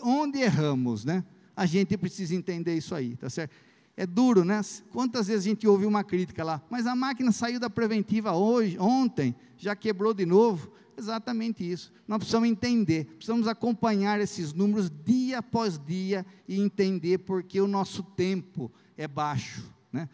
Onde 0.00 0.38
erramos, 0.38 1.04
né? 1.04 1.24
A 1.56 1.66
gente 1.66 1.96
precisa 1.96 2.34
entender 2.34 2.76
isso 2.76 2.94
aí, 2.94 3.16
tá 3.16 3.28
certo? 3.28 3.52
É 3.96 4.06
duro, 4.06 4.44
né? 4.44 4.60
Quantas 4.92 5.28
vezes 5.28 5.46
a 5.46 5.48
gente 5.48 5.66
ouve 5.66 5.86
uma 5.86 6.04
crítica 6.04 6.44
lá, 6.44 6.60
mas 6.68 6.86
a 6.86 6.94
máquina 6.94 7.32
saiu 7.32 7.58
da 7.58 7.70
preventiva 7.70 8.32
hoje, 8.32 8.78
ontem, 8.78 9.34
já 9.56 9.74
quebrou 9.74 10.12
de 10.12 10.26
novo. 10.26 10.70
Exatamente 10.98 11.70
isso. 11.70 11.92
Nós 12.08 12.18
precisamos 12.18 12.48
entender, 12.48 13.04
precisamos 13.04 13.46
acompanhar 13.46 14.20
esses 14.20 14.52
números 14.52 14.90
dia 15.04 15.38
após 15.38 15.78
dia 15.78 16.24
e 16.48 16.58
entender 16.58 17.18
porque 17.18 17.60
o 17.60 17.66
nosso 17.66 18.02
tempo 18.02 18.70
é 18.96 19.06
baixo. 19.06 19.62
Né? 19.92 20.08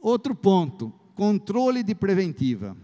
Outro 0.00 0.34
ponto: 0.34 0.92
controle 1.14 1.82
de 1.82 1.94
preventiva. 1.94 2.76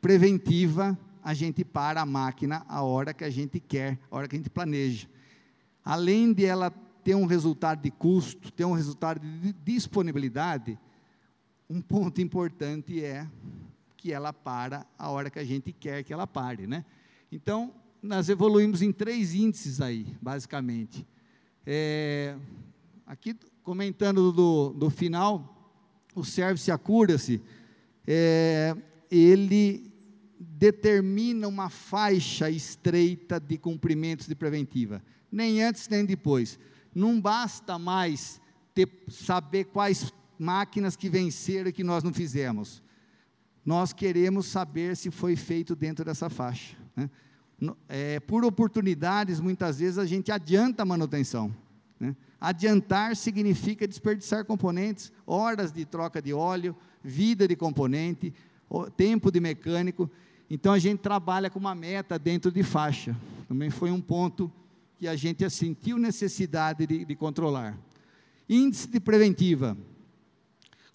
Preventiva, 0.00 0.98
a 1.22 1.34
gente 1.34 1.64
para 1.64 2.02
a 2.02 2.06
máquina 2.06 2.64
a 2.68 2.82
hora 2.82 3.14
que 3.14 3.24
a 3.24 3.30
gente 3.30 3.60
quer, 3.60 3.98
a 4.10 4.16
hora 4.16 4.28
que 4.28 4.34
a 4.34 4.38
gente 4.38 4.50
planeja. 4.50 5.08
Além 5.84 6.32
de 6.32 6.44
ela 6.44 6.72
ter 7.02 7.14
um 7.14 7.26
resultado 7.26 7.82
de 7.82 7.90
custo, 7.90 8.50
ter 8.52 8.64
um 8.64 8.72
resultado 8.72 9.20
de 9.20 9.52
disponibilidade, 9.52 10.78
um 11.68 11.80
ponto 11.80 12.20
importante 12.20 13.02
é 13.02 13.26
que 13.96 14.12
ela 14.12 14.32
para 14.32 14.86
a 14.98 15.10
hora 15.10 15.30
que 15.30 15.38
a 15.38 15.44
gente 15.44 15.72
quer 15.72 16.02
que 16.02 16.12
ela 16.12 16.26
pare, 16.26 16.66
né? 16.66 16.84
Então, 17.30 17.72
nós 18.02 18.28
evoluímos 18.28 18.82
em 18.82 18.92
três 18.92 19.34
índices 19.34 19.80
aí, 19.80 20.06
basicamente. 20.20 21.06
É, 21.64 22.36
aqui 23.06 23.34
comentando 23.62 24.32
do, 24.32 24.70
do 24.70 24.90
final, 24.90 25.72
o 26.14 26.24
Service 26.24 26.70
Accuracy, 26.70 27.40
é, 28.06 28.76
ele 29.10 29.92
determina 30.38 31.46
uma 31.46 31.70
faixa 31.70 32.50
estreita 32.50 33.38
de 33.38 33.56
cumprimentos 33.56 34.26
de 34.26 34.34
preventiva, 34.34 35.02
nem 35.30 35.62
antes 35.62 35.88
nem 35.88 36.04
depois. 36.04 36.58
Não 36.94 37.20
basta 37.20 37.78
mais 37.78 38.40
ter, 38.74 38.88
saber 39.08 39.64
quais 39.64 40.12
máquinas 40.38 40.96
que 40.96 41.08
venceram 41.08 41.70
e 41.70 41.72
que 41.72 41.84
nós 41.84 42.02
não 42.02 42.12
fizemos. 42.12 42.82
Nós 43.64 43.92
queremos 43.92 44.46
saber 44.46 44.96
se 44.96 45.10
foi 45.10 45.36
feito 45.36 45.76
dentro 45.76 46.04
dessa 46.04 46.28
faixa. 46.28 46.76
Né? 46.96 47.08
É, 47.88 48.20
por 48.20 48.44
oportunidades, 48.44 49.38
muitas 49.38 49.78
vezes 49.78 49.98
a 49.98 50.06
gente 50.06 50.32
adianta 50.32 50.82
a 50.82 50.86
manutenção. 50.86 51.54
Né? 51.98 52.16
Adiantar 52.40 53.14
significa 53.14 53.86
desperdiçar 53.86 54.44
componentes, 54.44 55.12
horas 55.24 55.70
de 55.70 55.84
troca 55.84 56.20
de 56.20 56.34
óleo, 56.34 56.76
vida 57.02 57.46
de 57.46 57.54
componente, 57.54 58.34
tempo 58.96 59.30
de 59.30 59.38
mecânico. 59.38 60.10
Então 60.50 60.72
a 60.72 60.78
gente 60.78 60.98
trabalha 60.98 61.48
com 61.48 61.60
uma 61.60 61.74
meta 61.74 62.18
dentro 62.18 62.50
de 62.50 62.64
faixa. 62.64 63.16
Também 63.46 63.70
foi 63.70 63.92
um 63.92 64.00
ponto 64.00 64.50
que 65.02 65.08
a 65.08 65.16
gente 65.16 65.50
sentiu 65.50 65.98
necessidade 65.98 66.86
de, 66.86 67.04
de 67.04 67.16
controlar. 67.16 67.76
Índice 68.48 68.86
de 68.86 69.00
preventiva. 69.00 69.76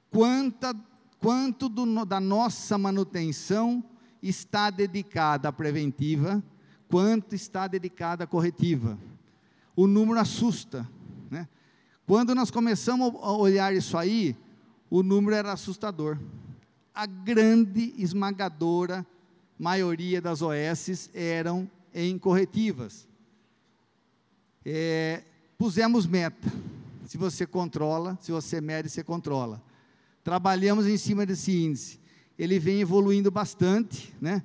Quanta, 0.10 0.74
quanto 1.20 1.68
do, 1.68 2.06
da 2.06 2.18
nossa 2.18 2.78
manutenção 2.78 3.84
está 4.24 4.70
dedicada 4.70 5.50
à 5.50 5.52
preventiva, 5.52 6.42
quanto 6.88 7.36
está 7.36 7.68
dedicada 7.68 8.24
à 8.24 8.28
corretiva. 8.28 8.98
O 9.76 9.88
número 9.88 10.22
assusta. 10.22 10.90
Né? 11.30 11.46
Quando 12.06 12.34
nós 12.34 12.50
começamos 12.50 13.14
a 13.22 13.34
olhar 13.34 13.76
isso 13.76 13.98
aí, 13.98 14.38
o 14.90 15.04
número 15.04 15.36
era 15.36 15.52
assustador. 15.52 16.18
A 16.96 17.06
grande, 17.06 17.94
esmagadora 17.98 19.06
maioria 19.60 20.22
das 20.22 20.42
OS 20.42 21.10
eram 21.14 21.70
em 21.94 22.18
corretivas. 22.18 23.06
É, 24.70 25.24
pusemos 25.58 26.06
meta. 26.06 26.52
Se 27.06 27.18
você 27.18 27.48
controla, 27.48 28.18
se 28.22 28.34
você 28.34 28.60
mede, 28.60 28.90
você 28.90 29.02
controla. 29.02 29.64
Trabalhamos 30.26 30.86
em 30.88 30.98
cima 30.98 31.26
desse 31.26 31.54
índice. 31.58 31.98
Ele 32.38 32.60
vem 32.60 32.82
evoluindo 32.82 33.32
bastante, 33.32 34.14
né? 34.20 34.44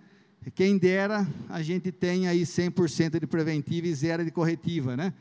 Quem 0.55 0.79
dera 0.79 1.27
a 1.49 1.61
gente 1.61 1.91
tem 1.91 2.29
aí 2.29 2.43
100% 2.43 3.19
de 3.19 3.27
preventiva 3.27 3.89
e 3.89 3.95
zero 3.95 4.25
de 4.25 4.31
corretiva, 4.31 4.97
né? 4.97 5.13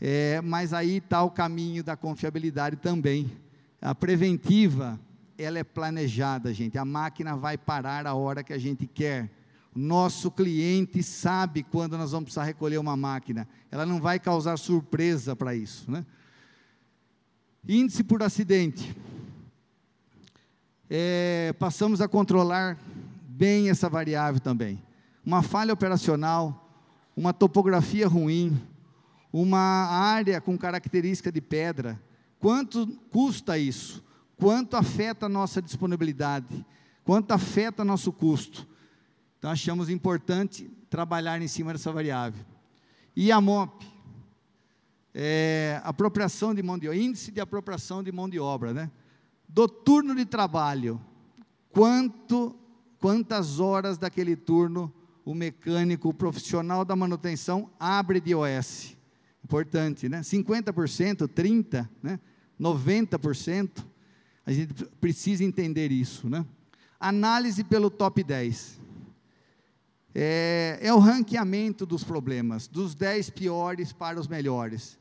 É, 0.00 0.40
mas 0.40 0.72
aí 0.72 0.96
está 0.96 1.22
o 1.22 1.30
caminho 1.30 1.84
da 1.84 1.94
confiabilidade 1.94 2.76
também. 2.76 3.30
A 3.78 3.94
preventiva, 3.94 4.98
ela 5.36 5.58
é 5.58 5.64
planejada, 5.64 6.54
gente. 6.54 6.78
A 6.78 6.84
máquina 6.86 7.36
vai 7.36 7.58
parar 7.58 8.06
a 8.06 8.14
hora 8.14 8.42
que 8.42 8.54
a 8.54 8.58
gente 8.58 8.86
quer. 8.86 9.28
Nosso 9.74 10.30
cliente 10.30 11.02
sabe 11.02 11.62
quando 11.62 11.96
nós 11.96 12.10
vamos 12.10 12.24
precisar 12.24 12.44
recolher 12.44 12.78
uma 12.78 12.96
máquina. 12.96 13.46
Ela 13.70 13.86
não 13.86 14.00
vai 14.00 14.18
causar 14.18 14.58
surpresa 14.58 15.36
para 15.36 15.54
isso, 15.54 15.90
né? 15.90 16.04
Índice 17.66 18.02
por 18.02 18.22
acidente. 18.22 18.96
É, 20.88 21.54
passamos 21.58 22.00
a 22.00 22.08
controlar 22.08 22.76
bem 23.28 23.70
essa 23.70 23.88
variável 23.88 24.40
também. 24.40 24.82
Uma 25.24 25.42
falha 25.42 25.72
operacional, 25.72 26.68
uma 27.16 27.32
topografia 27.32 28.08
ruim, 28.08 28.60
uma 29.32 29.58
área 29.58 30.40
com 30.40 30.58
característica 30.58 31.30
de 31.30 31.40
pedra. 31.40 32.00
Quanto 32.40 32.86
custa 33.10 33.56
isso? 33.56 34.02
Quanto 34.36 34.76
afeta 34.76 35.26
a 35.26 35.28
nossa 35.28 35.62
disponibilidade? 35.62 36.66
Quanto 37.04 37.30
afeta 37.32 37.84
nosso 37.84 38.10
custo? 38.12 38.66
Então 39.40 39.50
achamos 39.50 39.88
importante 39.88 40.70
trabalhar 40.90 41.40
em 41.40 41.48
cima 41.48 41.72
dessa 41.72 41.90
variável. 41.90 42.44
E 43.16 43.32
a 43.32 43.40
MOP, 43.40 43.86
é, 45.14 45.80
apropriação 45.82 46.54
de 46.54 46.62
mão 46.62 46.78
de 46.78 46.86
obra, 46.86 47.00
índice 47.00 47.32
de 47.32 47.40
apropriação 47.40 48.02
de 48.02 48.12
mão 48.12 48.28
de 48.28 48.38
obra, 48.38 48.74
né? 48.74 48.90
Do 49.48 49.66
turno 49.66 50.14
de 50.14 50.26
trabalho, 50.26 51.00
quanto, 51.70 52.54
quantas 52.98 53.58
horas 53.58 53.96
daquele 53.96 54.36
turno 54.36 54.92
o 55.24 55.34
mecânico, 55.34 56.10
o 56.10 56.14
profissional 56.14 56.84
da 56.84 56.94
manutenção 56.94 57.70
abre 57.80 58.20
de 58.20 58.34
OS? 58.34 58.94
Importante, 59.42 60.06
né? 60.06 60.20
50%, 60.20 61.26
30%, 61.26 61.88
né? 62.02 62.20
90%. 62.60 63.86
A 64.44 64.52
gente 64.52 64.84
precisa 65.00 65.42
entender 65.42 65.90
isso, 65.90 66.28
né? 66.28 66.44
Análise 67.00 67.64
pelo 67.64 67.88
top 67.88 68.22
10. 68.22 68.79
É, 70.14 70.78
é, 70.82 70.92
o 70.92 70.98
ranqueamento 70.98 71.86
dos 71.86 72.02
problemas, 72.02 72.66
dos 72.66 72.94
10 72.94 73.30
piores 73.30 73.92
para 73.92 74.18
os 74.18 74.26
melhores. 74.26 74.98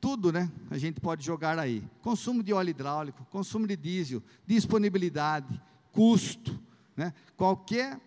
Tudo, 0.00 0.32
né? 0.32 0.50
A 0.70 0.78
gente 0.78 1.00
pode 1.00 1.24
jogar 1.24 1.58
aí. 1.58 1.82
Consumo 2.00 2.42
de 2.42 2.52
óleo 2.52 2.70
hidráulico, 2.70 3.26
consumo 3.30 3.66
de 3.66 3.76
diesel, 3.76 4.22
disponibilidade, 4.46 5.60
custo, 5.90 6.58
né? 6.96 7.12
Qualquer 7.36 8.00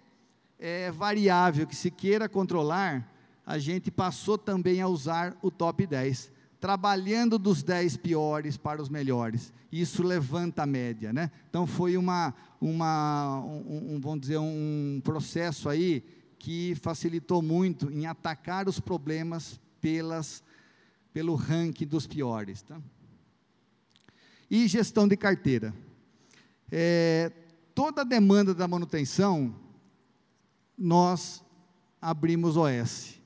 é, 0.58 0.92
variável 0.92 1.68
que 1.68 1.76
se 1.76 1.92
queira 1.92 2.30
controlar, 2.30 3.12
a 3.46 3.58
gente 3.58 3.90
passou 3.92 4.38
também 4.38 4.82
a 4.82 4.88
usar 4.88 5.36
o 5.42 5.50
top 5.50 5.86
10, 5.86 6.32
trabalhando 6.60 7.40
dos 7.40 7.64
10 7.64 7.98
piores 7.98 8.56
para 8.58 8.82
os 8.82 8.90
melhores. 8.90 9.52
Isso 9.72 10.04
levanta 10.04 10.64
a 10.64 10.66
média, 10.66 11.12
né? 11.12 11.32
Então 11.50 11.66
foi 11.66 11.98
uma, 11.98 12.34
uma 12.62 13.40
um, 13.42 13.96
um, 13.96 14.00
vamos 14.00 14.22
dizer, 14.22 14.38
um 14.38 15.02
processo 15.04 15.68
aí 15.68 16.04
que 16.40 16.74
facilitou 16.76 17.42
muito 17.42 17.92
em 17.92 18.08
atacar 18.08 18.68
os 18.68 18.80
problemas 18.80 19.60
pelas, 19.82 20.42
pelo 21.14 21.36
ranking 21.36 21.86
dos 21.86 22.08
piores. 22.08 22.62
Tá? 22.62 22.82
E 24.50 24.68
gestão 24.68 25.08
de 25.08 25.16
carteira. 25.16 25.74
É, 26.72 27.32
toda 27.76 28.02
a 28.02 28.06
demanda 28.06 28.56
da 28.56 28.68
manutenção, 28.68 29.54
nós 30.78 31.44
abrimos 32.02 32.56
OS. 32.56 33.20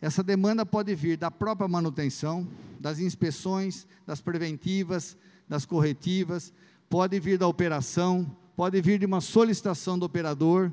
Essa 0.00 0.22
demanda 0.22 0.66
pode 0.66 0.94
vir 0.94 1.16
da 1.16 1.30
própria 1.30 1.68
manutenção, 1.68 2.48
das 2.80 2.98
inspeções, 2.98 3.86
das 4.06 4.20
preventivas, 4.20 5.16
das 5.48 5.64
corretivas, 5.64 6.52
pode 6.88 7.18
vir 7.20 7.38
da 7.38 7.46
operação, 7.46 8.36
pode 8.56 8.80
vir 8.80 8.98
de 8.98 9.06
uma 9.06 9.20
solicitação 9.20 9.98
do 9.98 10.06
operador. 10.06 10.72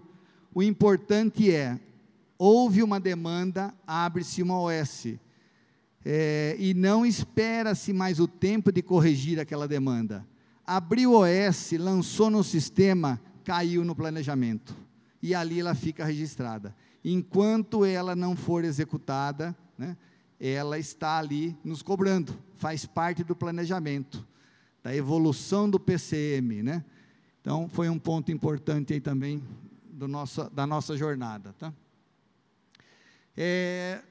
O 0.53 0.61
importante 0.61 1.51
é, 1.51 1.79
houve 2.37 2.83
uma 2.83 2.99
demanda, 2.99 3.73
abre-se 3.85 4.41
uma 4.41 4.59
OS. 4.59 5.07
É, 6.03 6.55
e 6.59 6.73
não 6.73 7.05
espera-se 7.05 7.93
mais 7.93 8.19
o 8.19 8.27
tempo 8.27 8.71
de 8.71 8.81
corrigir 8.81 9.39
aquela 9.39 9.67
demanda. 9.67 10.25
Abriu 10.65 11.11
o 11.11 11.21
OS, 11.21 11.73
lançou 11.73 12.29
no 12.29 12.43
sistema, 12.43 13.21
caiu 13.43 13.83
no 13.83 13.95
planejamento. 13.95 14.75
E 15.21 15.35
ali 15.35 15.59
ela 15.59 15.75
fica 15.75 16.03
registrada 16.03 16.75
enquanto 17.03 17.83
ela 17.83 18.15
não 18.15 18.35
for 18.35 18.63
executada, 18.63 19.55
né, 19.77 19.97
ela 20.39 20.77
está 20.77 21.17
ali 21.17 21.55
nos 21.63 21.81
cobrando, 21.81 22.33
faz 22.55 22.85
parte 22.85 23.23
do 23.23 23.35
planejamento, 23.35 24.25
da 24.83 24.95
evolução 24.95 25.69
do 25.69 25.79
PCM, 25.79 26.63
né? 26.63 26.83
Então, 27.39 27.67
foi 27.67 27.89
um 27.89 27.97
ponto 27.97 28.31
importante 28.31 28.93
aí 28.93 29.01
também 29.01 29.41
do 30.07 30.49
da 30.51 30.65
nossa 30.65 30.97
jornada, 30.97 31.53
tá? 31.59 31.71
É, 33.37 34.01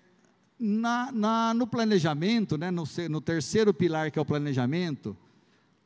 na, 0.58 1.10
na, 1.10 1.54
no 1.54 1.66
planejamento, 1.66 2.56
né, 2.56 2.70
no, 2.70 2.84
no, 3.08 3.20
terceiro 3.20 3.74
pilar, 3.74 4.10
que 4.10 4.18
é 4.18 4.22
o 4.22 4.24
planejamento, 4.24 5.16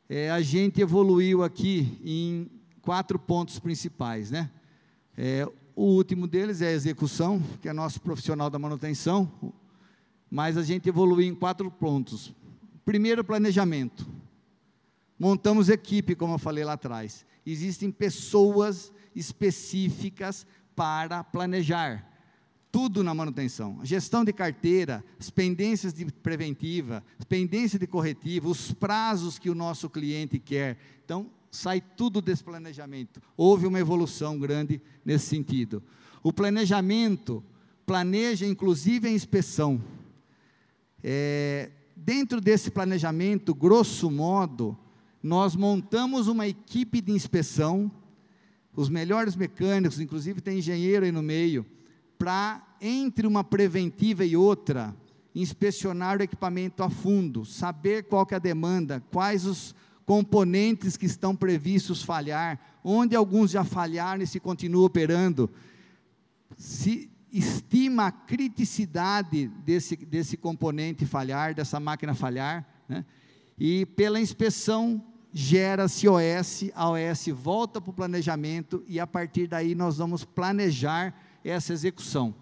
é, 0.09 0.31
a 0.31 0.43
gente 0.43 0.81
evoluiu 0.81 1.43
aqui 1.43 1.99
em 2.05 2.51
quatro 2.83 3.19
pontos 3.19 3.59
principais, 3.59 4.31
né? 4.31 4.51
É, 5.17 5.49
o 5.75 5.85
último 5.85 6.27
deles 6.27 6.61
é 6.61 6.69
a 6.69 6.73
execução, 6.73 7.43
que 7.63 7.69
é 7.69 7.73
nosso 7.73 8.01
profissional 8.01 8.51
da 8.51 8.59
manutenção, 8.59 9.31
mas 10.31 10.57
a 10.57 10.63
gente 10.63 10.89
evoluiu 10.89 11.27
em 11.27 11.35
quatro 11.35 11.71
pontos. 11.71 12.33
Primeiro, 12.85 13.25
planejamento. 13.25 14.07
Montamos 15.19 15.69
equipe, 15.69 16.15
como 16.15 16.35
eu 16.35 16.39
falei 16.39 16.65
lá 16.65 16.75
atrás. 16.75 17.25
Existem 17.47 17.91
pessoas 17.91 18.93
específicas 19.15 20.47
para 20.75 21.23
planejar 21.23 22.15
tudo 22.75 23.05
na 23.05 23.15
manutenção. 23.15 23.79
Gestão 23.85 24.25
de 24.25 24.33
carteira, 24.33 25.05
as 25.19 25.31
pendências 25.31 25.95
de 25.95 26.07
preventiva, 26.07 27.05
as 27.17 27.25
pendências 27.25 27.79
de 27.79 27.87
corretiva, 27.87 28.49
os 28.49 28.73
prazos 28.73 29.39
que 29.39 29.49
o 29.49 29.55
nosso 29.55 29.89
cliente 29.89 30.41
quer. 30.41 30.77
Então, 31.05 31.31
sai 31.53 31.81
tudo 31.81 32.21
desse 32.21 32.43
planejamento. 32.43 33.23
Houve 33.37 33.67
uma 33.69 33.79
evolução 33.79 34.39
grande 34.41 34.83
nesse 35.05 35.27
sentido. 35.27 35.81
O 36.21 36.33
planejamento 36.33 37.45
planeja 37.87 38.45
inclusive 38.45 39.07
a 39.07 39.13
inspeção. 39.13 39.81
É, 41.01 41.71
dentro 41.95 42.41
desse 42.41 42.73
planejamento, 42.73 43.55
grosso 43.55 44.11
modo, 44.11 44.77
nós 45.23 45.55
montamos 45.55 46.27
uma 46.27 46.49
equipe 46.49 47.01
de 47.01 47.13
inspeção, 47.13 47.89
os 48.75 48.89
melhores 48.89 49.37
mecânicos, 49.37 50.01
inclusive 50.01 50.41
tem 50.41 50.59
engenheiro 50.59 51.05
aí 51.05 51.13
no 51.13 51.23
meio, 51.23 51.65
para, 52.19 52.63
entre 52.81 53.27
uma 53.27 53.45
preventiva 53.45 54.25
e 54.25 54.37
outra, 54.37 54.95
inspecionar 55.35 56.19
o 56.19 56.23
equipamento 56.23 56.83
a 56.83 56.91
fundo, 56.91 57.45
saber 57.45 58.05
qual 58.05 58.25
que 58.25 58.35
é 58.35 58.37
a 58.37 58.41
demanda, 58.41 59.03
quais 59.11 59.47
os, 59.47 59.75
componentes 60.05 60.97
que 60.97 61.07
estão 61.07 61.35
previstos 61.35 62.03
falhar, 62.03 62.61
onde 62.83 63.17
alguns 63.17 63.51
já 63.51 63.65
falharam 63.65 64.23
e 64.23 64.27
se 64.27 64.39
continua 64.39 64.87
operando. 64.87 65.51
Se 66.57 67.11
estima 67.33 68.07
a 68.07 68.13
criticidade 68.13 69.49
desse, 69.65 69.97
desse 69.97 70.37
componente 70.37 71.07
falhar, 71.07 71.55
dessa 71.55 71.81
máquina 71.81 72.15
falhar, 72.15 72.67
né? 72.89 73.05
e 73.59 73.87
pela 73.87 74.21
inspeção 74.21 75.03
gera-se 75.37 76.09
OS, 76.09 76.71
a 76.77 76.89
OS 76.91 77.27
volta 77.33 77.81
para 77.81 77.91
o 77.91 77.93
planejamento 77.93 78.85
e 78.87 79.01
a 79.01 79.07
partir 79.07 79.49
daí 79.49 79.75
nós 79.75 79.99
vamos 79.99 80.25
planejar 80.25 81.13
essa 81.43 81.73
execução. 81.73 82.33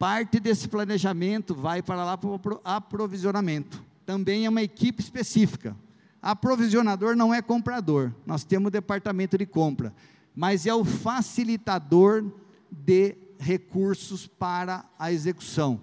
Parte 0.00 0.40
desse 0.40 0.66
planejamento 0.66 1.54
vai 1.54 1.80
para 1.80 2.04
lá 2.04 2.18
para 2.18 2.28
o 2.28 2.60
aprovisionamento. 2.64 3.84
Também 4.04 4.46
é 4.46 4.48
uma 4.48 4.62
equipe 4.62 5.00
específica. 5.00 5.76
Aprovisionador 6.20 7.14
não 7.14 7.32
é 7.32 7.40
comprador, 7.40 8.12
nós 8.26 8.42
temos 8.42 8.72
departamento 8.72 9.38
de 9.38 9.46
compra, 9.46 9.94
mas 10.34 10.66
é 10.66 10.74
o 10.74 10.84
facilitador 10.84 12.24
de 12.68 13.14
recursos 13.38 14.26
para 14.26 14.84
a 14.98 15.12
execução. 15.12 15.80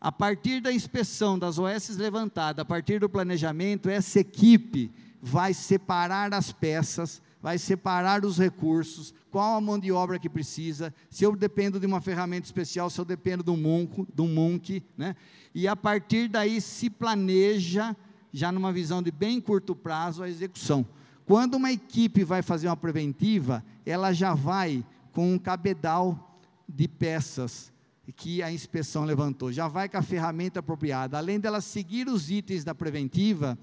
A 0.00 0.10
partir 0.10 0.60
da 0.60 0.72
inspeção 0.72 1.38
das 1.38 1.56
OS 1.56 1.96
levantadas, 1.96 2.62
a 2.62 2.64
partir 2.64 2.98
do 2.98 3.08
planejamento, 3.08 3.88
essa 3.88 4.20
equipe 4.20 4.92
vai 5.26 5.52
separar 5.52 6.32
as 6.32 6.52
peças, 6.52 7.20
vai 7.42 7.58
separar 7.58 8.24
os 8.24 8.38
recursos, 8.38 9.12
qual 9.28 9.56
a 9.56 9.60
mão 9.60 9.76
de 9.76 9.90
obra 9.90 10.20
que 10.20 10.28
precisa, 10.28 10.94
se 11.10 11.24
eu 11.24 11.34
dependo 11.34 11.80
de 11.80 11.86
uma 11.86 12.00
ferramenta 12.00 12.46
especial, 12.46 12.88
se 12.88 13.00
eu 13.00 13.04
dependo 13.04 13.42
de 13.42 13.50
um 13.50 13.56
Monk, 13.56 14.06
de 14.14 14.22
um 14.22 14.32
Monk 14.32 14.82
né? 14.96 15.16
e 15.52 15.66
a 15.66 15.74
partir 15.74 16.28
daí 16.28 16.60
se 16.60 16.88
planeja, 16.88 17.96
já 18.32 18.52
numa 18.52 18.72
visão 18.72 19.02
de 19.02 19.10
bem 19.10 19.40
curto 19.40 19.74
prazo, 19.74 20.22
a 20.22 20.28
execução. 20.28 20.86
Quando 21.24 21.54
uma 21.54 21.72
equipe 21.72 22.22
vai 22.22 22.40
fazer 22.40 22.68
uma 22.68 22.76
preventiva, 22.76 23.64
ela 23.84 24.12
já 24.12 24.32
vai 24.32 24.84
com 25.12 25.34
um 25.34 25.38
cabedal 25.38 26.40
de 26.68 26.86
peças 26.86 27.72
que 28.14 28.44
a 28.44 28.52
inspeção 28.52 29.04
levantou, 29.04 29.52
já 29.52 29.66
vai 29.66 29.88
com 29.88 29.96
a 29.98 30.02
ferramenta 30.02 30.60
apropriada. 30.60 31.18
Além 31.18 31.40
dela 31.40 31.60
seguir 31.60 32.06
os 32.06 32.30
itens 32.30 32.62
da 32.62 32.74
preventiva, 32.74 33.58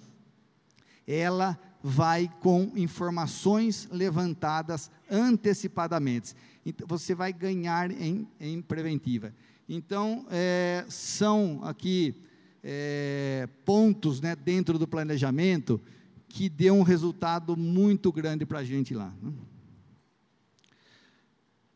ela 1.08 1.60
vai 1.82 2.30
com 2.40 2.72
informações 2.76 3.88
levantadas 3.92 4.90
antecipadamente. 5.10 6.34
Então, 6.66 6.88
você 6.88 7.14
vai 7.14 7.34
ganhar 7.34 7.92
em, 7.92 8.28
em 8.40 8.62
preventiva. 8.62 9.34
Então, 9.68 10.26
é, 10.30 10.86
são 10.88 11.60
aqui 11.64 12.16
é, 12.64 13.48
pontos 13.66 14.22
né, 14.22 14.36
dentro 14.36 14.80
do 14.80 14.88
planejamento 14.88 15.82
que 16.30 16.48
deu 16.48 16.74
um 16.74 16.84
resultado 16.84 17.58
muito 17.58 18.12
grande 18.12 18.46
para 18.46 18.60
a 18.60 18.64
gente 18.64 18.94
lá. 18.94 19.14
Né? 19.22 19.34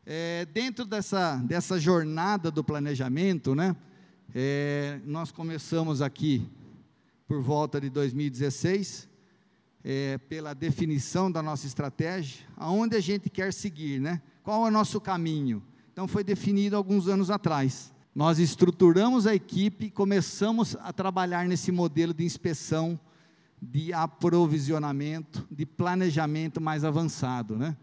É, 0.06 0.46
dentro 0.46 0.86
dessa, 0.86 1.36
dessa 1.36 1.78
jornada 1.78 2.50
do 2.50 2.64
planejamento, 2.64 3.54
né, 3.54 3.76
é, 4.34 5.00
nós 5.04 5.30
começamos 5.30 6.00
aqui 6.00 6.48
por 7.26 7.42
volta 7.42 7.78
de 7.78 7.90
2016, 7.90 9.06
é, 9.90 10.18
pela 10.18 10.54
definição 10.54 11.32
da 11.32 11.42
nossa 11.42 11.66
estratégia, 11.66 12.44
aonde 12.58 12.94
a 12.94 13.00
gente 13.00 13.30
quer 13.30 13.54
seguir, 13.54 13.98
né? 13.98 14.20
Qual 14.42 14.66
é 14.66 14.68
o 14.68 14.70
nosso 14.70 15.00
caminho? 15.00 15.62
Então 15.90 16.06
foi 16.06 16.22
definido 16.22 16.76
alguns 16.76 17.08
anos 17.08 17.30
atrás. 17.30 17.90
Nós 18.14 18.38
estruturamos 18.38 19.26
a 19.26 19.34
equipe 19.34 19.86
e 19.86 19.90
começamos 19.90 20.76
a 20.82 20.92
trabalhar 20.92 21.48
nesse 21.48 21.72
modelo 21.72 22.12
de 22.12 22.22
inspeção, 22.22 23.00
de 23.62 23.90
aprovisionamento, 23.94 25.48
de 25.50 25.64
planejamento 25.64 26.60
mais 26.60 26.84
avançado, 26.84 27.56
né? 27.56 27.74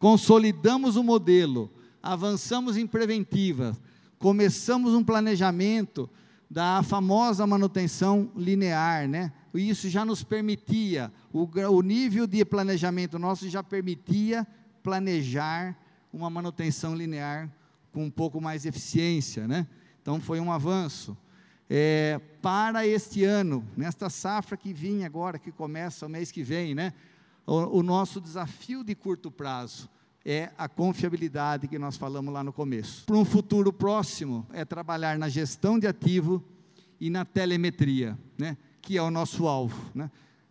consolidamos 0.00 0.96
o 0.96 1.04
modelo, 1.04 1.70
avançamos 2.02 2.76
em 2.76 2.88
preventiva, 2.88 3.76
começamos 4.18 4.94
um 4.94 5.04
planejamento 5.04 6.10
da 6.50 6.82
famosa 6.82 7.46
manutenção 7.46 8.32
linear, 8.36 9.08
né? 9.08 9.32
Isso 9.58 9.88
já 9.88 10.04
nos 10.04 10.22
permitia, 10.22 11.12
o, 11.32 11.48
o 11.70 11.82
nível 11.82 12.26
de 12.26 12.44
planejamento 12.44 13.18
nosso 13.18 13.48
já 13.48 13.62
permitia 13.62 14.46
planejar 14.82 15.76
uma 16.12 16.30
manutenção 16.30 16.94
linear 16.94 17.50
com 17.92 18.04
um 18.04 18.10
pouco 18.10 18.40
mais 18.40 18.62
de 18.62 18.68
eficiência, 18.68 19.46
né? 19.46 19.66
Então 20.00 20.20
foi 20.20 20.40
um 20.40 20.52
avanço. 20.52 21.16
É, 21.68 22.20
para 22.40 22.86
este 22.86 23.24
ano, 23.24 23.66
nesta 23.76 24.08
safra 24.08 24.56
que 24.56 24.72
vinha 24.72 25.06
agora, 25.06 25.38
que 25.38 25.50
começa 25.50 26.06
o 26.06 26.08
mês 26.08 26.30
que 26.30 26.42
vem, 26.42 26.74
né? 26.74 26.92
o, 27.46 27.78
o 27.78 27.82
nosso 27.82 28.20
desafio 28.20 28.82
de 28.82 28.94
curto 28.94 29.30
prazo 29.30 29.88
é 30.24 30.50
a 30.58 30.68
confiabilidade 30.68 31.68
que 31.68 31.78
nós 31.78 31.96
falamos 31.96 32.34
lá 32.34 32.42
no 32.42 32.52
começo. 32.52 33.04
Para 33.06 33.16
um 33.16 33.24
futuro 33.24 33.72
próximo, 33.72 34.44
é 34.52 34.64
trabalhar 34.64 35.16
na 35.16 35.28
gestão 35.28 35.78
de 35.78 35.86
ativo 35.86 36.42
e 37.00 37.08
na 37.08 37.24
telemetria, 37.24 38.18
né, 38.36 38.56
que 38.86 38.96
é 38.96 39.02
o 39.02 39.10
nosso 39.10 39.48
alvo. 39.48 39.90
Né. 39.92 40.08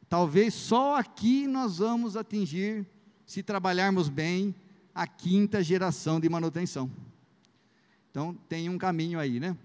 Talvez 0.10 0.54
só 0.54 0.98
aqui 0.98 1.48
nós 1.48 1.78
vamos 1.78 2.18
atingir, 2.18 2.86
se 3.26 3.42
trabalharmos 3.42 4.10
bem, 4.10 4.54
a 4.94 5.08
quinta 5.08 5.64
geração 5.64 6.20
de 6.20 6.28
manutenção. 6.28 6.92
Então, 8.12 8.38
tem 8.50 8.68
um 8.68 8.78
caminho 8.78 9.20
aí, 9.22 9.40
né? 9.40 9.56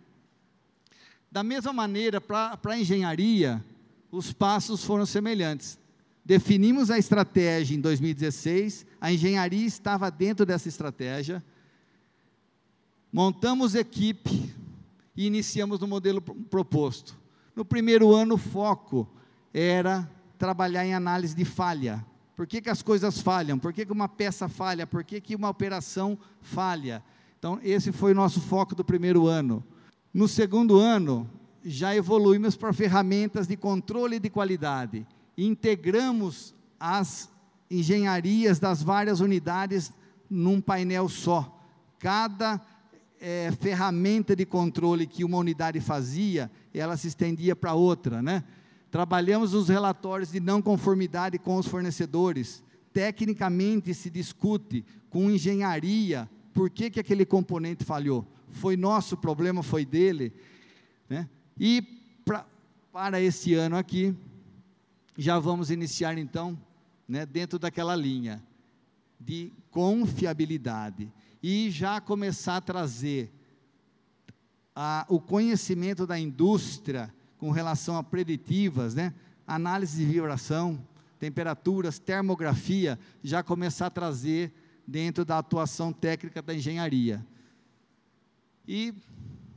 Da 1.33 1.43
mesma 1.43 1.73
maneira, 1.73 2.21
para 2.21 2.57
a 2.65 2.79
engenharia, 2.79 3.65
os 4.09 4.33
passos 4.33 4.85
foram 4.85 5.05
semelhantes. 5.05 5.77
Definimos 6.25 6.93
a 6.93 6.99
estratégia 6.99 7.75
em 7.75 7.81
2016, 7.81 8.87
a 9.01 9.13
engenharia 9.13 9.67
estava 9.67 10.09
dentro 10.13 10.47
dessa 10.47 10.69
estratégia. 10.69 11.45
Montamos 13.13 13.75
equipe 13.75 14.55
e 15.17 15.27
iniciamos 15.27 15.81
no 15.81 15.89
modelo 15.89 16.21
proposto. 16.21 17.20
No 17.61 17.65
primeiro 17.67 18.15
ano, 18.15 18.37
o 18.37 18.39
foco 18.39 19.07
era 19.53 20.11
trabalhar 20.39 20.87
em 20.87 20.95
análise 20.95 21.37
de 21.37 21.45
falha. 21.45 22.03
Por 22.35 22.47
que, 22.47 22.63
que 22.63 22.71
as 22.71 22.81
coisas 22.81 23.21
falham? 23.21 23.59
Por 23.59 23.71
que, 23.71 23.85
que 23.85 23.93
uma 23.93 24.09
peça 24.09 24.49
falha? 24.49 24.87
Por 24.87 25.05
que, 25.05 25.21
que 25.21 25.37
uma 25.37 25.51
operação 25.51 26.19
falha? 26.41 27.05
Então, 27.39 27.61
esse 27.63 27.93
foi 27.93 28.13
o 28.13 28.15
nosso 28.15 28.41
foco 28.41 28.75
do 28.75 28.83
primeiro 28.83 29.27
ano. 29.27 29.63
No 30.15 30.27
segundo 30.27 30.79
ano, 30.79 31.29
já 31.63 31.95
evoluímos 31.95 32.57
para 32.57 32.73
ferramentas 32.73 33.47
de 33.47 33.59
controle 33.59 34.19
de 34.19 34.31
qualidade 34.31 35.07
integramos 35.37 36.55
as 36.81 37.31
engenharias 37.71 38.59
das 38.59 38.83
várias 38.83 39.21
unidades 39.21 39.93
num 40.31 40.63
painel 40.63 41.11
só. 41.11 41.61
Cada 41.99 42.59
é, 43.21 43.53
ferramenta 43.61 44.35
de 44.35 44.47
controle 44.47 45.07
que 45.07 45.25
uma 45.25 45.37
unidade 45.37 45.79
fazia, 45.81 46.51
ela 46.73 46.97
se 46.97 47.09
estendia 47.09 47.55
para 47.55 47.75
outra, 47.75 48.23
né? 48.23 48.43
Trabalhamos 48.91 49.55
os 49.55 49.69
relatórios 49.69 50.33
de 50.33 50.41
não 50.41 50.61
conformidade 50.63 51.39
com 51.39 51.57
os 51.57 51.67
fornecedores. 51.67 52.65
Tecnicamente 52.93 53.95
se 53.95 54.11
discute 54.11 54.85
com 55.09 55.31
engenharia 55.31 56.29
por 56.53 56.71
que, 56.71 56.91
que 56.91 56.99
aquele 56.99 57.25
componente 57.25 57.85
falhou. 57.85 58.27
Foi 58.49 58.77
nosso 58.77 59.17
problema, 59.17 59.63
foi 59.63 59.85
dele. 59.85 60.33
Né? 61.09 61.29
E 61.57 61.83
pra, 62.25 62.45
para 62.93 63.21
esse 63.21 63.55
ano 63.55 63.77
aqui, 63.77 64.13
já 65.17 65.39
vamos 65.39 65.71
iniciar 65.71 66.19
então, 66.19 66.59
né, 67.07 67.25
dentro 67.25 67.61
daquela 67.61 67.95
linha 67.95 68.43
de 69.21 69.53
confiabilidade 69.71 71.13
e 71.43 71.71
já 71.71 72.01
começar 72.01 72.57
a 72.57 72.61
trazer 72.61 73.31
a, 74.75 75.05
o 75.09 75.21
conhecimento 75.21 76.07
da 76.07 76.19
indústria 76.19 77.13
com 77.39 77.51
relação 77.51 77.97
a 77.97 78.03
preditivas, 78.03 78.95
né, 78.95 79.15
análise 79.47 80.05
de 80.05 80.11
vibração, 80.11 80.85
temperaturas, 81.19 81.99
termografia, 81.99 82.99
já 83.23 83.43
começar 83.43 83.87
a 83.87 83.91
trazer 83.91 84.53
dentro 84.87 85.25
da 85.25 85.39
atuação 85.39 85.93
técnica 85.93 86.41
da 86.41 86.55
engenharia. 86.55 87.25
E 88.67 88.95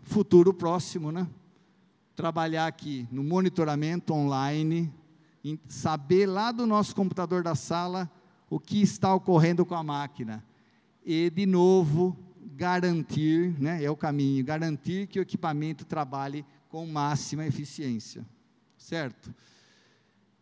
futuro 0.03 0.53
próximo, 0.53 1.11
né? 1.11 1.27
Trabalhar 2.15 2.67
aqui 2.67 3.07
no 3.11 3.23
monitoramento 3.23 4.13
online, 4.13 4.93
saber 5.67 6.25
lá 6.25 6.51
do 6.51 6.67
nosso 6.67 6.95
computador 6.95 7.41
da 7.43 7.55
sala 7.55 8.11
o 8.53 8.59
que 8.59 8.83
está 8.83 9.11
ocorrendo 9.15 9.65
com 9.65 9.73
a 9.73 9.81
máquina. 9.81 10.45
E, 11.03 11.31
de 11.31 11.43
novo, 11.43 12.15
garantir, 12.55 13.59
né, 13.59 13.83
é 13.83 13.89
o 13.89 13.97
caminho, 13.97 14.45
garantir 14.45 15.07
que 15.07 15.17
o 15.17 15.23
equipamento 15.23 15.83
trabalhe 15.83 16.45
com 16.69 16.85
máxima 16.85 17.47
eficiência. 17.47 18.23
Certo? 18.77 19.33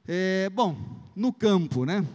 É, 0.06 0.50
bom, 0.50 0.76
no 1.16 1.32
campo, 1.32 1.86
né? 1.86 2.06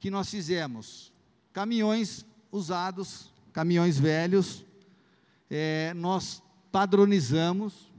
que 0.00 0.10
nós 0.10 0.30
fizemos? 0.30 1.12
Caminhões 1.52 2.24
usados, 2.50 3.34
caminhões 3.52 3.98
velhos, 3.98 4.64
é, 5.50 5.92
nós 5.92 6.42
padronizamos, 6.72 7.92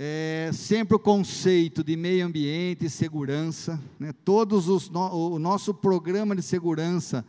é, 0.00 0.50
sempre 0.52 0.94
o 0.94 0.98
conceito 0.98 1.82
de 1.82 1.96
meio 1.96 2.24
ambiente 2.24 2.86
e 2.86 2.90
segurança, 2.90 3.82
né, 3.98 4.12
todos 4.24 4.68
os 4.68 4.88
no, 4.88 5.32
o 5.32 5.40
nosso 5.40 5.74
programa 5.74 6.36
de 6.36 6.42
segurança 6.42 7.26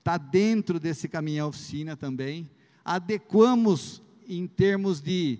está 0.00 0.18
dentro 0.18 0.80
desse 0.80 1.06
caminhão 1.08 1.48
oficina 1.48 1.96
também. 1.96 2.50
Adequamos 2.84 4.02
em 4.28 4.48
termos 4.48 5.00
de 5.00 5.38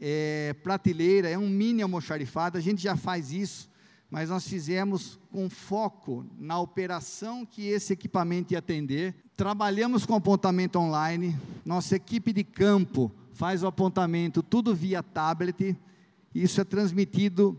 é, 0.00 0.54
prateleira, 0.62 1.28
é 1.28 1.36
um 1.36 1.48
mini 1.48 1.82
almoxarifado, 1.82 2.56
a 2.56 2.60
gente 2.60 2.80
já 2.80 2.94
faz 2.94 3.32
isso, 3.32 3.68
mas 4.08 4.30
nós 4.30 4.46
fizemos 4.46 5.18
com 5.32 5.50
foco 5.50 6.24
na 6.38 6.60
operação 6.60 7.44
que 7.44 7.66
esse 7.66 7.92
equipamento 7.92 8.52
ia 8.52 8.60
atender. 8.60 9.12
Trabalhamos 9.36 10.06
com 10.06 10.14
apontamento 10.14 10.78
online, 10.78 11.36
nossa 11.64 11.96
equipe 11.96 12.32
de 12.32 12.44
campo 12.44 13.10
faz 13.32 13.64
o 13.64 13.66
apontamento 13.66 14.40
tudo 14.40 14.72
via 14.72 15.02
tablet, 15.02 15.76
isso 16.42 16.60
é 16.60 16.64
transmitido 16.64 17.58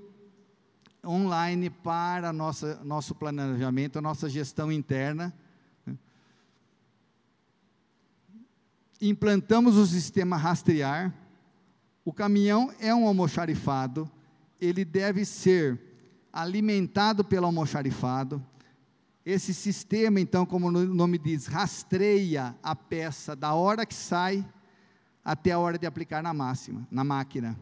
online 1.05 1.69
para 1.69 2.33
nossa, 2.33 2.83
nosso 2.83 3.15
planejamento, 3.15 3.97
a 3.97 4.01
nossa 4.01 4.29
gestão 4.29 4.71
interna. 4.71 5.33
Implantamos 9.01 9.77
o 9.77 9.85
sistema 9.85 10.37
rastrear. 10.37 11.13
O 12.03 12.13
caminhão 12.13 12.73
é 12.79 12.93
um 12.93 13.07
almoxarifado, 13.07 14.09
ele 14.61 14.85
deve 14.85 15.25
ser 15.25 15.79
alimentado 16.31 17.23
pelo 17.23 17.45
almoxarifado. 17.45 18.43
Esse 19.25 19.53
sistema, 19.53 20.21
então, 20.21 20.45
como 20.45 20.67
o 20.67 20.71
nome 20.71 21.17
diz, 21.17 21.47
rastreia 21.47 22.55
a 22.63 22.75
peça 22.75 23.35
da 23.35 23.53
hora 23.53 23.85
que 23.85 23.93
sai 23.93 24.47
até 25.23 25.51
a 25.51 25.59
hora 25.59 25.77
de 25.77 25.85
aplicar 25.85 26.23
na 26.23 26.33
máxima, 26.33 26.87
na 26.89 27.03
máquina. 27.03 27.59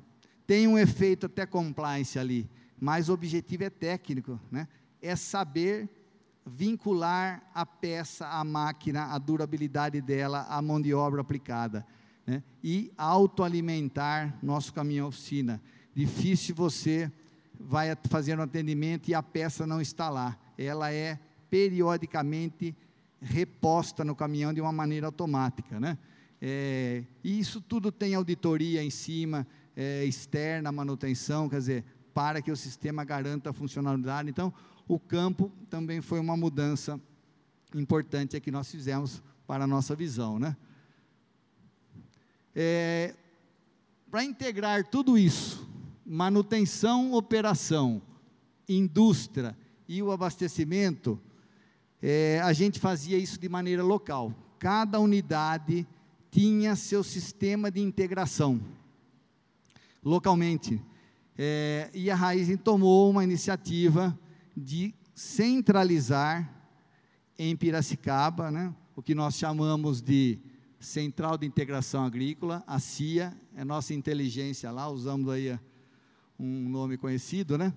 Tem 0.47 0.67
um 0.67 0.77
efeito 0.77 1.25
até 1.25 1.45
compliance 1.45 2.19
ali, 2.19 2.49
mas 2.79 3.09
o 3.09 3.13
objetivo 3.13 3.63
é 3.63 3.69
técnico, 3.69 4.39
né? 4.51 4.67
É 5.01 5.15
saber 5.15 5.89
vincular 6.45 7.41
a 7.53 7.65
peça 7.65 8.27
à 8.27 8.43
máquina, 8.43 9.05
a 9.05 9.17
durabilidade 9.17 9.99
dela, 10.01 10.45
à 10.47 10.61
mão 10.61 10.79
de 10.79 10.93
obra 10.93 11.21
aplicada, 11.21 11.85
né? 12.25 12.43
E 12.63 12.91
autoalimentar 12.97 14.37
nosso 14.43 14.73
caminhão 14.73 15.07
oficina. 15.07 15.61
Difícil 15.93 16.53
você 16.53 17.11
vai 17.59 17.95
fazer 18.09 18.37
um 18.37 18.43
atendimento 18.43 19.09
e 19.09 19.15
a 19.15 19.23
peça 19.23 19.65
não 19.65 19.81
está 19.81 20.09
lá. 20.09 20.37
Ela 20.57 20.91
é 20.91 21.19
periodicamente 21.49 22.75
reposta 23.21 24.03
no 24.03 24.15
caminhão 24.15 24.53
de 24.53 24.61
uma 24.61 24.71
maneira 24.71 25.07
automática, 25.07 25.79
né? 25.79 25.97
É, 26.41 27.03
e 27.23 27.39
isso 27.39 27.61
tudo 27.61 27.91
tem 27.91 28.13
auditoria 28.13 28.83
em 28.83 28.89
cima, 28.89 29.47
é, 29.75 30.05
externa, 30.05 30.71
manutenção, 30.71 31.49
quer 31.49 31.57
dizer, 31.57 31.83
para 32.13 32.41
que 32.41 32.51
o 32.51 32.55
sistema 32.55 33.03
garanta 33.03 33.49
a 33.49 33.53
funcionalidade. 33.53 34.29
Então, 34.29 34.53
o 34.87 34.97
campo 34.97 35.51
também 35.69 36.01
foi 36.01 36.19
uma 36.19 36.37
mudança 36.37 36.99
importante 37.73 38.39
que 38.39 38.51
nós 38.51 38.71
fizemos 38.71 39.21
para 39.45 39.65
a 39.65 39.67
nossa 39.67 39.95
visão, 39.95 40.39
né? 40.39 40.55
É, 42.55 43.13
para 44.09 44.23
integrar 44.23 44.87
tudo 44.87 45.17
isso, 45.17 45.67
manutenção, 46.05 47.13
operação, 47.13 48.01
indústria 48.69 49.57
e 49.89 50.01
o 50.01 50.09
abastecimento, 50.09 51.19
é, 52.01 52.39
a 52.41 52.53
gente 52.53 52.79
fazia 52.79 53.17
isso 53.17 53.37
de 53.37 53.49
maneira 53.49 53.83
local. 53.83 54.33
Cada 54.57 54.99
unidade 54.99 55.85
tinha 56.31 56.77
seu 56.77 57.03
sistema 57.03 57.69
de 57.69 57.81
integração 57.81 58.61
localmente. 60.05 60.79
É, 61.35 61.89
e 61.93 62.11
a 62.11 62.15
Raizen 62.15 62.55
tomou 62.55 63.09
uma 63.09 63.23
iniciativa 63.23 64.17
de 64.55 64.93
centralizar 65.15 66.49
em 67.37 67.55
Piracicaba, 67.55 68.51
né, 68.51 68.73
o 68.95 69.01
que 69.01 69.15
nós 69.15 69.35
chamamos 69.35 70.01
de 70.01 70.39
Central 70.79 71.37
de 71.37 71.45
Integração 71.47 72.05
Agrícola, 72.05 72.63
a 72.67 72.79
CIA, 72.79 73.35
é 73.55 73.65
nossa 73.65 73.93
inteligência 73.93 74.71
lá, 74.71 74.87
usamos 74.87 75.27
aí 75.29 75.59
um 76.39 76.69
nome 76.69 76.97
conhecido, 76.97 77.57
né? 77.57 77.73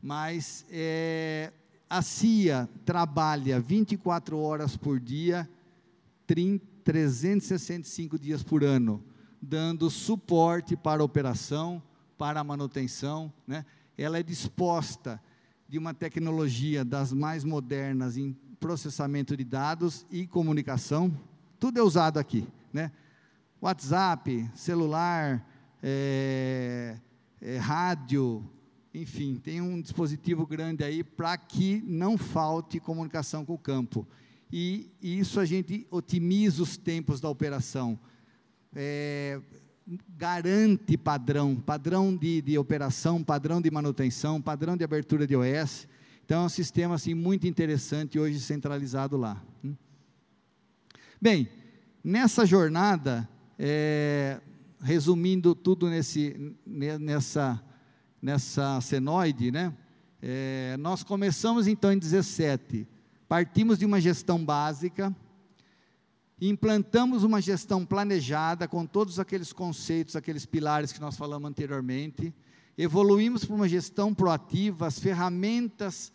Mas 0.00 0.64
é, 0.70 1.52
a 1.90 2.00
CIA 2.00 2.68
trabalha 2.84 3.60
24 3.60 4.38
horas 4.38 4.76
por 4.76 4.98
dia, 4.98 5.48
30, 6.26 6.64
365 6.86 8.16
dias 8.16 8.44
por 8.44 8.62
ano, 8.62 9.02
dando 9.48 9.88
suporte 9.88 10.76
para 10.76 11.02
a 11.02 11.04
operação, 11.04 11.82
para 12.18 12.40
a 12.40 12.44
manutenção. 12.44 13.32
Né? 13.46 13.64
Ela 13.96 14.18
é 14.18 14.22
disposta 14.22 15.20
de 15.68 15.78
uma 15.78 15.94
tecnologia 15.94 16.84
das 16.84 17.12
mais 17.12 17.44
modernas 17.44 18.16
em 18.16 18.32
processamento 18.58 19.36
de 19.36 19.44
dados 19.44 20.06
e 20.10 20.26
comunicação. 20.26 21.16
Tudo 21.60 21.78
é 21.78 21.82
usado 21.82 22.18
aqui. 22.18 22.46
Né? 22.72 22.90
WhatsApp, 23.60 24.50
celular, 24.54 25.46
é, 25.82 26.96
é, 27.40 27.56
rádio, 27.58 28.44
enfim, 28.92 29.36
tem 29.36 29.60
um 29.60 29.80
dispositivo 29.80 30.46
grande 30.46 30.82
aí 30.82 31.04
para 31.04 31.36
que 31.36 31.82
não 31.86 32.18
falte 32.18 32.80
comunicação 32.80 33.44
com 33.44 33.54
o 33.54 33.58
campo. 33.58 34.06
E, 34.52 34.90
e, 35.02 35.18
isso 35.18 35.38
a 35.38 35.44
gente 35.44 35.86
otimiza 35.90 36.62
os 36.62 36.76
tempos 36.76 37.20
da 37.20 37.28
operação. 37.28 37.98
É, 38.76 39.40
garante 40.16 40.96
padrão, 40.96 41.56
padrão 41.56 42.14
de, 42.14 42.42
de, 42.42 42.58
operação, 42.58 43.24
padrão 43.24 43.60
de 43.60 43.70
manutenção, 43.70 44.40
padrão 44.40 44.76
de 44.76 44.84
abertura 44.84 45.26
de 45.26 45.34
OS. 45.34 45.88
Então 46.24 46.42
é 46.42 46.46
um 46.46 46.48
sistema 46.48 46.96
assim 46.96 47.14
muito 47.14 47.46
interessante 47.46 48.18
hoje 48.18 48.38
centralizado 48.38 49.16
lá. 49.16 49.42
Bem, 51.20 51.48
nessa 52.04 52.44
jornada, 52.44 53.28
é, 53.58 54.40
resumindo 54.82 55.54
tudo 55.54 55.88
nesse, 55.88 56.54
nessa 56.66 57.62
nessa 58.20 58.80
senoide, 58.80 59.52
né? 59.52 59.72
É, 60.20 60.76
nós 60.78 61.04
começamos 61.04 61.68
então 61.68 61.92
em 61.92 61.98
17, 61.98 62.88
partimos 63.28 63.78
de 63.78 63.84
uma 63.84 64.00
gestão 64.00 64.44
básica, 64.44 65.14
implantamos 66.40 67.22
uma 67.22 67.40
gestão 67.40 67.84
planejada 67.84 68.68
com 68.68 68.84
todos 68.84 69.18
aqueles 69.18 69.52
conceitos, 69.52 70.16
aqueles 70.16 70.44
pilares 70.44 70.92
que 70.92 71.00
nós 71.00 71.16
falamos 71.16 71.48
anteriormente, 71.48 72.34
evoluímos 72.76 73.44
para 73.44 73.54
uma 73.54 73.68
gestão 73.68 74.12
proativa, 74.14 74.86
as 74.86 74.98
ferramentas 74.98 76.12